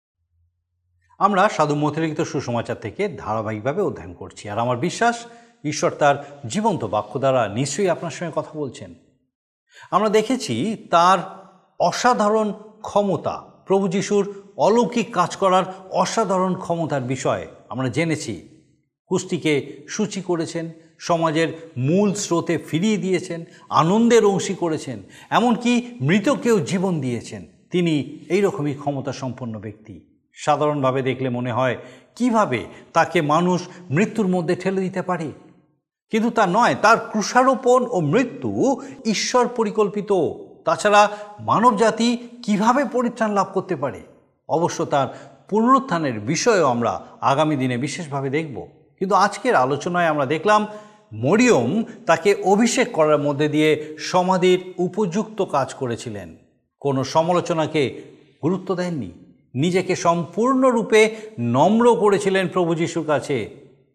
আমরা 1.18 1.48
সাধু 1.48 1.74
মতিলিখিত 1.74 2.20
সুসমাচার 2.20 2.76
থেকে 2.76 3.08
ধারাবাহিকভাবে 3.18 3.82
অধ্যয়ন 3.82 4.14
করছি। 4.14 4.48
আর 4.48 4.58
আমার 4.58 4.76
বিশ্বাস, 4.76 5.26
ঈশ্বর 5.64 5.90
তার 5.90 6.40
জীবন্ত 6.48 6.84
বাক্য 6.84 7.18
দ্বারা 7.18 7.48
নিশ্চয়ই 7.48 7.88
আপনার 7.88 8.10
সঙ্গে 8.10 8.32
কথা 8.34 8.58
বলছেন। 8.58 8.94
আমরা 9.90 10.08
দেখেছি 10.08 10.76
তার 10.90 11.18
অসাধারণ 11.80 12.52
ক্ষমতা, 12.80 13.42
প্রভু 13.66 13.88
যিশুর 13.88 14.42
অলৌকিক 14.56 15.12
কাজ 15.12 15.36
করার 15.36 15.64
অসাধারণ 15.90 16.54
ক্ষমতার 16.54 17.02
বিষয়ে 17.02 17.46
আমরা 17.68 17.88
জেনেছি। 17.88 18.48
কুস্তিকে 19.06 19.86
সূচি 19.88 20.22
করেছেন 20.22 20.70
সমাজের 21.02 21.48
মূল 21.76 22.14
স্রোতে 22.14 22.58
ফিরিয়ে 22.58 22.96
দিয়েছেন 22.96 23.44
আনন্দের 23.68 24.24
অংশী 24.24 24.54
করেছেন, 24.54 24.98
এমনকি 25.30 25.72
মৃতকেও 26.00 26.56
জীবন 26.60 27.00
দিয়েছেন। 27.00 27.46
তিনি 27.70 27.94
এইরকমই 28.28 28.74
ক্ষমতা 28.74 29.12
সম্পন্ন 29.12 29.54
ব্যক্তি। 29.58 29.94
সাধারণভাবে 30.34 31.02
দেখলে 31.02 31.28
মনে 31.28 31.52
হয়, 31.52 31.76
কীভাবে 32.16 32.60
তাকে 32.92 33.18
মানুষ 33.22 33.60
মৃত্যুর 33.90 34.26
মধ্যে 34.26 34.54
ঠেলে 34.56 34.80
দিতে 34.80 35.02
পারে? 35.02 35.28
কিন্তু 36.10 36.30
তা 36.30 36.44
নয়, 36.46 36.74
তার 36.82 36.98
ক্রুষারোপণ 37.10 37.86
ও 37.90 38.00
মৃত্যু 38.00 38.50
ঈশ্বর 39.04 39.48
পরিকল্পিত। 39.48 40.12
তাছাড়া 40.64 41.02
মানবজাতি 41.40 42.18
কীভাবে 42.42 42.84
পরিত্রাণ 42.84 43.30
লাভ 43.32 43.46
করতে 43.54 43.76
পারে? 43.76 44.00
অবশ্য 44.48 44.84
তার 44.84 45.08
পুনরুত্থানের 45.50 46.20
বিষয়েও 46.20 46.66
আমরা 46.66 46.92
আগামী 47.20 47.56
দিনে 47.56 47.76
বিশেষভাবে 47.76 48.30
দেখব। 48.30 48.56
কিন্তু 48.98 49.14
আজকের 49.14 49.54
আলোচনায় 49.54 50.06
আমরা 50.06 50.26
দেখলাম 50.26 50.66
মরিয়ম 51.12 51.82
তাকে 52.06 52.34
অভিষেক 52.34 52.92
করার 52.92 53.18
মধ্যে 53.18 53.48
দিয়ে 53.48 53.96
সমাধির 53.98 54.74
উপযুক্ত 54.78 55.42
কাজ 55.42 55.74
করেছিলেন। 55.74 56.36
কোনো 56.80 57.04
সমালোচনাকে 57.04 58.00
গুরুত্ব 58.42 58.74
দেননি। 58.74 59.10
নিজেকে 59.54 59.96
সম্পূর্ণরূপে 59.96 61.16
নম্র 61.38 61.94
করেছিলেন 61.94 62.48
প্রভু 62.48 62.74
যিশুর 62.74 63.06
কাছে। 63.06 63.50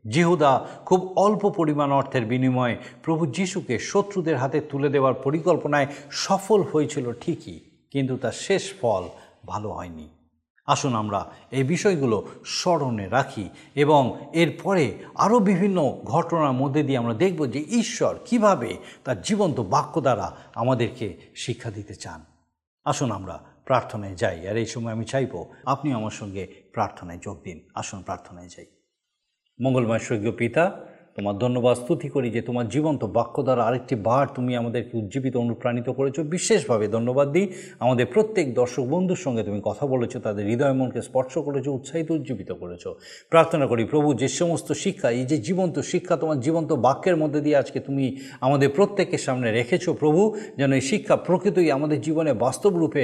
জিহুদা 0.07 0.67
খুব 0.85 1.13
অল্প 1.15 1.49
পরিমাণ 1.49 1.91
অর্থের 1.91 2.25
বিনিময়ে 2.25 2.75
প্রভু 3.03 3.25
যিশুকে 3.25 3.79
শত্রুদের 3.79 4.37
হাতে 4.37 4.61
তুলে 4.61 4.89
দেওয়ার 4.89 5.13
পরিকল্পনায় 5.13 5.87
সফল 6.11 6.61
হয়েছিল 6.61 7.13
ঠিকই, 7.21 7.59
কিন্তু 7.91 8.17
তার 8.17 8.31
শেষ 8.31 8.73
ফল 8.81 9.03
ভালো 9.45 9.69
হয়নি। 9.69 10.16
আসুন 10.67 10.95
আমরা 10.95 11.31
এই 11.51 11.63
বিষয়গুলো 11.63 12.27
স্মরণে 12.45 13.09
রাখি 13.09 13.49
এবং 13.75 14.31
এরপরে 14.33 14.97
আরও 15.15 15.39
বিভিন্ন 15.39 16.01
ঘটনার 16.03 16.51
মধ্যে 16.51 16.83
দিয়ে 16.83 16.97
আমরা 16.97 17.13
দেখব 17.13 17.45
যে 17.45 17.65
ঈশ্বর 17.69 18.19
কীভাবে 18.25 18.77
তার 19.03 19.21
জীবন্ত 19.21 19.59
বাক্য 19.59 20.01
দ্বারা 20.01 20.37
আমাদেরকে 20.55 21.17
শিক্ষা 21.35 21.71
দিতে 21.71 21.95
চান। 21.95 22.25
আসুন 22.85 23.11
আমরা 23.11 23.39
প্রার্থনায় 23.65 24.15
যাই, 24.15 24.47
আর 24.47 24.57
এই 24.57 24.65
সময় 24.65 24.91
আমি 24.91 25.05
চাইব 25.05 25.45
আপনি 25.65 25.93
আমার 25.93 26.11
সঙ্গে 26.11 26.47
প্রার্থনায় 26.73 27.19
যোগ 27.21 27.43
দিন। 27.43 27.69
আসুন 27.75 28.01
প্রার্থনায় 28.01 28.49
যাই। 28.49 28.65
মঙ্গলময় 29.61 29.99
স্বর্গীয় 29.99 30.31
পিতা 30.31 30.86
তোমার 31.17 31.37
ধন্যবাদ, 31.37 31.77
স্তুতি 31.77 32.09
করি 32.09 32.29
যে 32.29 32.41
তোমার 32.41 32.69
জীবন্ত 32.69 33.01
বাক্য 33.05 33.43
দ্বারা 33.43 33.63
আরেকটি 33.63 33.95
বার 33.95 34.27
তুমি 34.35 34.55
আমাদেরকে 34.55 34.97
উজ্জীবিত, 34.97 35.35
অনুপ্রাণিত 35.37 35.89
করেছ। 35.89 36.19
বিশেষভাবে 36.19 36.87
ধন্যবাদ 36.87 37.31
দিই। 37.31 37.47
আমাদের 37.79 38.05
প্রত্যেক 38.13 38.53
দর্শক 38.53 38.83
বন্ধুর 38.83 39.17
সঙ্গে 39.17 39.43
তুমি 39.43 39.61
কথা 39.63 39.85
বলেছ, 39.87 40.17
তাদের 40.17 40.45
হৃদয় 40.45 40.73
মনকে 40.73 41.01
স্পর্শ 41.01 41.37
করেছ, 41.37 41.67
উৎসাহিত, 41.67 42.11
উজ্জীবিত 42.11 42.51
করেছ। 42.51 42.87
প্রার্থনা 43.29 43.67
করি, 43.67 43.83
প্রভু, 43.85 44.13
যে 44.13 44.27
সমস্ত 44.27 44.71
শিক্ষা, 44.71 45.11
এই 45.11 45.25
যে 45.25 45.37
জীবন্ত 45.37 45.79
শিক্ষা, 45.79 46.15
তোমার 46.17 46.39
জীবন্ত 46.39 46.73
বাক্যের 46.73 47.17
মধ্যে 47.17 47.41
দিয়ে 47.41 47.55
আজকে 47.55 47.79
তুমি 47.79 48.05
আমাদের 48.41 48.69
প্রত্যেকের 48.69 49.17
সামনে 49.17 49.51
রেখেছো, 49.51 49.93
প্রভু, 49.93 50.35
যেন 50.57 50.73
এই 50.73 50.81
শিক্ষা 50.81 51.15
প্রকৃতই 51.15 51.71
আমাদের 51.71 52.01
জীবনে 52.01 52.33
বাস্তব 52.33 52.77
রূপে 52.77 53.03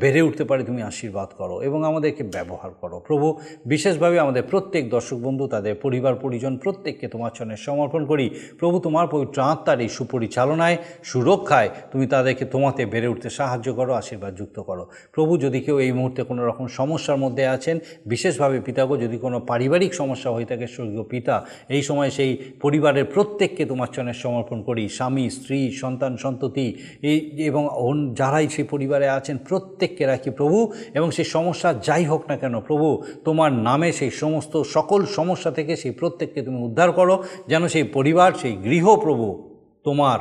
বেড়ে 0.00 0.22
উঠতে 0.22 0.44
পারে, 0.44 0.62
তুমি 0.64 0.82
আশীর্বাদ 0.82 1.28
করো 1.38 1.60
এবং 1.60 1.84
আমাদেরকে 1.84 2.22
ব্যবহার 2.22 2.70
করো। 2.80 2.96
প্রভু, 3.06 3.26
বিশেষভাবে 3.66 4.18
আমাদের 4.18 4.42
প্রত্যেক 4.50 4.90
দর্শক 4.90 5.16
বন্ধু, 5.16 5.44
তাদের 5.46 5.74
পরিবার, 5.74 6.14
পরিজন, 6.14 6.56
প্রত্যেককে 6.56 7.08
তোমার 7.08 7.30
চরণে 7.34 7.52
সমর্পণ 7.56 8.06
করি। 8.06 8.30
প্রভু, 8.58 8.78
তোমার 8.78 9.06
পবিত্র 9.06 9.42
আত্মার 9.42 9.80
এই 9.80 9.88
সুপরিচালনায়, 9.88 10.76
সুরক্ষায় 11.04 11.68
তুমি 11.92 12.06
তাদেরকে 12.06 12.44
তোমাতে 12.44 12.86
বেড়ে 12.86 13.08
উঠতে 13.08 13.30
সাহায্য 13.30 13.74
করো, 13.74 13.92
আশীর্বাদ 13.92 14.36
যুক্ত 14.36 14.60
করো। 14.60 14.86
প্রভু, 15.12 15.38
যদি 15.38 15.60
কেউ 15.60 15.78
এই 15.78 15.92
মুহূর্তে 15.92 16.22
কোনো 16.22 16.46
রকম 16.46 16.66
সমস্যার 16.66 17.16
মধ্যে 17.16 17.46
আছেন, 17.46 17.78
বিশেষভাবে 18.06 18.60
পিতাগো, 18.60 18.96
যদি 18.96 19.16
কোনো 19.16 19.40
পারিবারিক 19.40 19.94
সমস্যা 19.94 20.30
হয়ে 20.30 20.44
থাকে, 20.44 20.66
স্বর্গীয় 20.66 21.02
পিতা, 21.02 21.46
এই 21.68 21.82
সময় 21.82 22.10
সেই 22.10 22.38
পরিবারের 22.62 23.04
প্রত্যেককে 23.04 23.64
তোমার 23.64 23.88
চরণে 23.92 24.12
সমর্পণ 24.12 24.62
করি। 24.62 24.88
স্বামী, 24.88 25.30
স্ত্রী, 25.30 25.70
সন্তান, 25.70 26.16
সন্ততি, 26.16 26.76
এই 27.02 27.30
এবং 27.44 27.68
যারাই 28.14 28.48
সেই 28.48 28.64
পরিবারে 28.64 29.08
আছেন, 29.08 29.38
প্রত্যেককে 29.38 30.06
রাখি 30.06 30.30
প্রভু। 30.30 30.72
এবং 30.94 31.10
সেই 31.10 31.24
সমস্যা 31.24 31.74
যাই 31.82 32.04
হোক 32.04 32.22
না 32.28 32.36
কেন, 32.36 32.60
প্রভু, 32.60 33.02
তোমার 33.24 33.52
নামে 33.52 33.92
সেই 33.92 34.10
সমস্ত 34.10 34.62
সকল 34.62 35.04
সমস্যা 35.06 35.50
থেকে 35.50 35.76
সেই 35.76 35.90
প্রত্যেককে 35.90 36.42
তুমি 36.42 36.62
উদ্ধার 36.62 36.92
করো। 36.92 37.24
যেন 37.48 37.68
সেই 37.68 37.82
পরিবার, 37.82 38.32
সেই 38.32 38.56
গৃহ 38.56 38.96
প্রভু 38.96 39.54
তোমার 39.84 40.18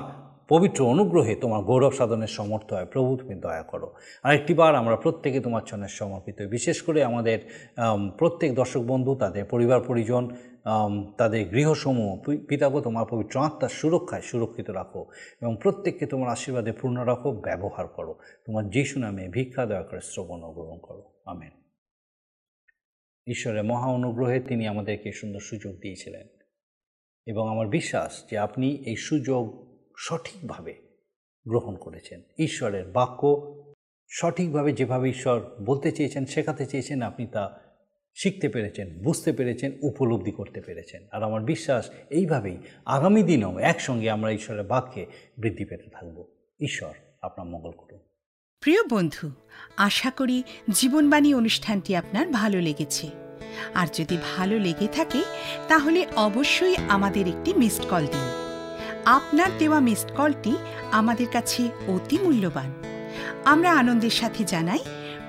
পবিত্র 0.49 0.87
অনুগ্রহে 0.87 1.35
তোমার 1.35 1.61
গৌরব 1.61 1.91
সাধনের 1.91 2.27
সমর্থ 2.27 2.73
হয়। 2.73 2.85
প্রভু, 2.85 3.17
তুমি 3.17 3.35
দয়া 3.35 3.63
করো। 3.63 3.95
আরেকটি 4.23 4.53
বার 4.53 4.75
আমরা 4.75 4.95
প্রত্যেকে 4.95 5.39
তোমার 5.39 5.61
চরণে 5.61 5.87
সমর্পিত 5.87 6.41
বিশেষ 6.41 6.81
করে 6.81 7.03
আমাদের 7.03 7.39
প্রত্যেক 8.17 8.55
দর্শক 8.55 8.79
বন্ধু, 8.79 9.15
তাদের 9.15 9.45
পরিবার, 9.45 9.81
পরিজন 9.81 10.29
তাদের 11.17 11.49
গৃহসমূহ 11.49 12.35
পিতাগো, 12.47 12.81
তোমার 12.81 13.05
পবিত্র 13.09 13.39
আত্মার 13.39 13.69
সুরক্ষায় 13.69 14.21
সুরক্ষিত 14.21 14.69
রাখো 14.69 15.05
এবং 15.41 15.57
প্রত্যেককে 15.61 16.05
তোমার 16.05 16.29
আশীর্বাদে 16.29 16.71
পূর্ণ 16.71 16.97
রাখো, 17.05 17.31
ব্যবহার 17.31 17.87
করো। 17.87 18.19
তোমার 18.45 18.69
যিশু 18.69 18.99
নামে 18.99 19.27
ভিক্ষা, 19.27 19.65
দয়া 19.65 19.83
করে 19.83 19.99
শ্রবণ 20.03 20.39
গ্রহণ 20.39 20.77
করো। 20.77 21.03
আমেন। 21.25 21.51
ঈশ্বরের 23.27 23.63
মহা 23.63 23.87
অনুগ্রহে 23.87 24.39
তিনি 24.39 24.67
আমাদেরকে 24.67 25.11
সুন্দর 25.11 25.39
সুযোগ 25.39 25.73
দিয়েছিলেন। 25.81 26.27
এবং 27.25 27.49
আমার 27.49 27.67
বিশ্বাস 27.67 28.23
যে 28.31 28.37
আপনি 28.37 28.69
এই 28.69 28.95
সুযোগ 28.95 29.73
সঠিকভাবে 29.97 30.73
গ্রহণ 31.47 31.75
করেছেন। 31.75 32.21
ঈশ্বরের 32.39 32.85
বাক্য 32.85 33.53
সঠিকভাবে 34.09 34.73
যেভাবে 34.73 35.09
ঈশ্বর 35.09 35.41
বলতে 35.65 35.91
চেয়েছেন, 35.91 36.25
শেখাতে 36.25 36.65
চেয়েছেন, 36.65 37.01
আপনি 37.01 37.27
তা 37.27 37.59
শিখতে 38.15 38.49
পেরেছেন, 38.49 39.03
বুঝতে 39.03 39.33
পেরেছেন, 39.33 39.71
উপলব্ধি 39.81 40.31
করতে 40.31 40.61
পেরেছেন। 40.61 41.07
আর 41.11 41.23
আমার 41.23 41.41
বিশ্বাস 41.41 41.89
এইভাবেই 42.09 42.57
আগামী 42.85 43.23
দিনেও 43.23 43.59
একসঙ্গে 43.59 44.09
আমরা 44.09 44.31
ঈশ্বরের 44.31 44.63
বাক্যে 44.63 45.05
বৃদ্ধি 45.37 45.65
পেতে 45.65 45.89
থাকব। 45.89 46.27
ঈশ্বর 46.59 46.93
আপনার 47.21 47.47
মঙ্গল 47.47 47.71
করুন। 47.71 47.99
প্রিয় 48.61 48.83
বন্ধু, 48.89 49.31
আশা 49.77 50.11
করি 50.11 50.43
জীবনবাণী 50.69 51.33
অনুষ্ঠানটি 51.33 51.95
আপনার 51.95 52.27
ভালো 52.27 52.61
লেগেছে। 52.61 53.22
আর 53.73 53.87
যদি 53.93 54.17
ভালো 54.35 54.59
লেগে 54.59 54.87
থাকে, 54.87 55.21
তাহলে 55.67 56.05
অবশ্যই 56.15 56.75
আমাদের 56.89 57.27
একটি 57.27 57.53
মিসড 57.53 57.89
কল 57.89 58.05
দিন। 58.05 58.27
আপনার 59.05 59.49
দেওয়া 59.59 59.79
মিসড 59.79 60.11
কলটি 60.17 60.57
আমাদের 60.91 61.27
কাছে 61.27 61.69
অতি 61.87 62.17
মূল্যবান। 62.23 62.73
আমরা 63.45 63.71
আনন্দের 63.71 64.09
সাথে 64.09 64.43
জানাই, 64.43 64.79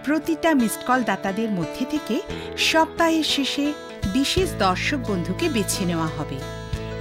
প্রতিটা 0.04 0.54
মিসড 0.54 0.86
কল 0.86 1.02
দাতাদের 1.02 1.50
মধ্যে 1.50 1.84
থেকে 1.90 2.20
সপ্তাহের 2.56 3.24
শেষে 3.24 3.72
বিশেষ 4.12 4.48
দর্শক 4.58 4.98
বন্ধুকে 5.08 5.48
বেছে 5.48 5.84
নেওয়া 5.84 6.06
হবে 6.06 6.38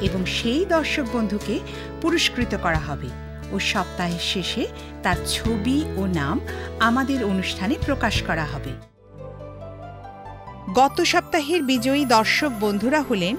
এবং 0.02 0.26
সেই 0.26 0.66
দর্শক 0.66 1.06
বন্ধুকে 1.14 1.60
পুরস্কৃত 2.02 2.56
করা 2.56 2.80
হবে 2.80 3.10
ও 3.52 3.60
সপ্তাহের 3.60 4.20
শেষে 4.20 4.68
তার 5.04 5.18
ছবি 5.28 5.84
ও 5.98 6.06
নাম 6.06 6.40
আমাদের 6.80 7.24
অনুষ্ঠানে 7.24 7.76
প্রকাশ 7.86 8.24
করা 8.24 8.46
হবে। 8.46 8.93
গত 10.72 11.02
সপ্তাহের 11.02 11.64
বিজয়ী 11.64 12.06
দর্শক 12.06 12.52
বন্ধুরা 12.60 13.02
হলেন 13.10 13.36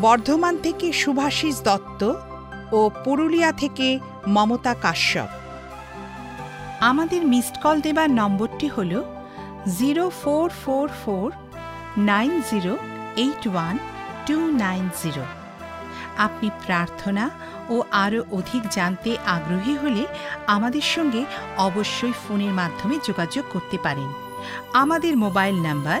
বর্ধমান 0.00 0.56
থেকে 0.62 0.92
সুভাষিস 0.92 1.62
দত্ত 1.62 2.14
ও 2.72 2.90
পুরুলিয়া 3.04 3.52
থেকে 3.52 3.98
মমতা 4.26 4.74
কাশ্যপ। 4.74 5.28
আমাদের 6.80 7.26
মিসড 7.26 7.56
কল 7.62 7.80
দেবার 7.80 8.10
নম্বরটি 8.10 8.68
হল 8.68 9.02
zero 9.78 10.10
four 10.10 10.48
four 10.64 10.88
four 11.04 11.32
nine 11.98 12.42
zero 12.50 12.76
eight 13.16 13.48
one 13.48 13.78
two 14.26 14.36
nine 14.46 14.88
zero. 15.02 15.24
আপনি 16.18 16.50
প্রার্থনা 16.66 17.30
ও 17.70 17.82
আরও 17.90 18.24
অধিক 18.30 18.62
জানতে 18.70 19.16
আগ্রহী 19.26 19.76
হলে 19.76 20.06
আমাদের 20.46 20.82
সঙ্গে 20.82 21.24
অবশ্যই 21.56 22.12
ফোনের 22.12 22.52
মাধ্যমে 22.52 22.96
যোগাযোগ 23.04 23.44
করতে 23.52 23.78
পারেন। 23.78 24.08
আমাদের 24.72 25.16
mobile 25.16 25.56
number 25.62 26.00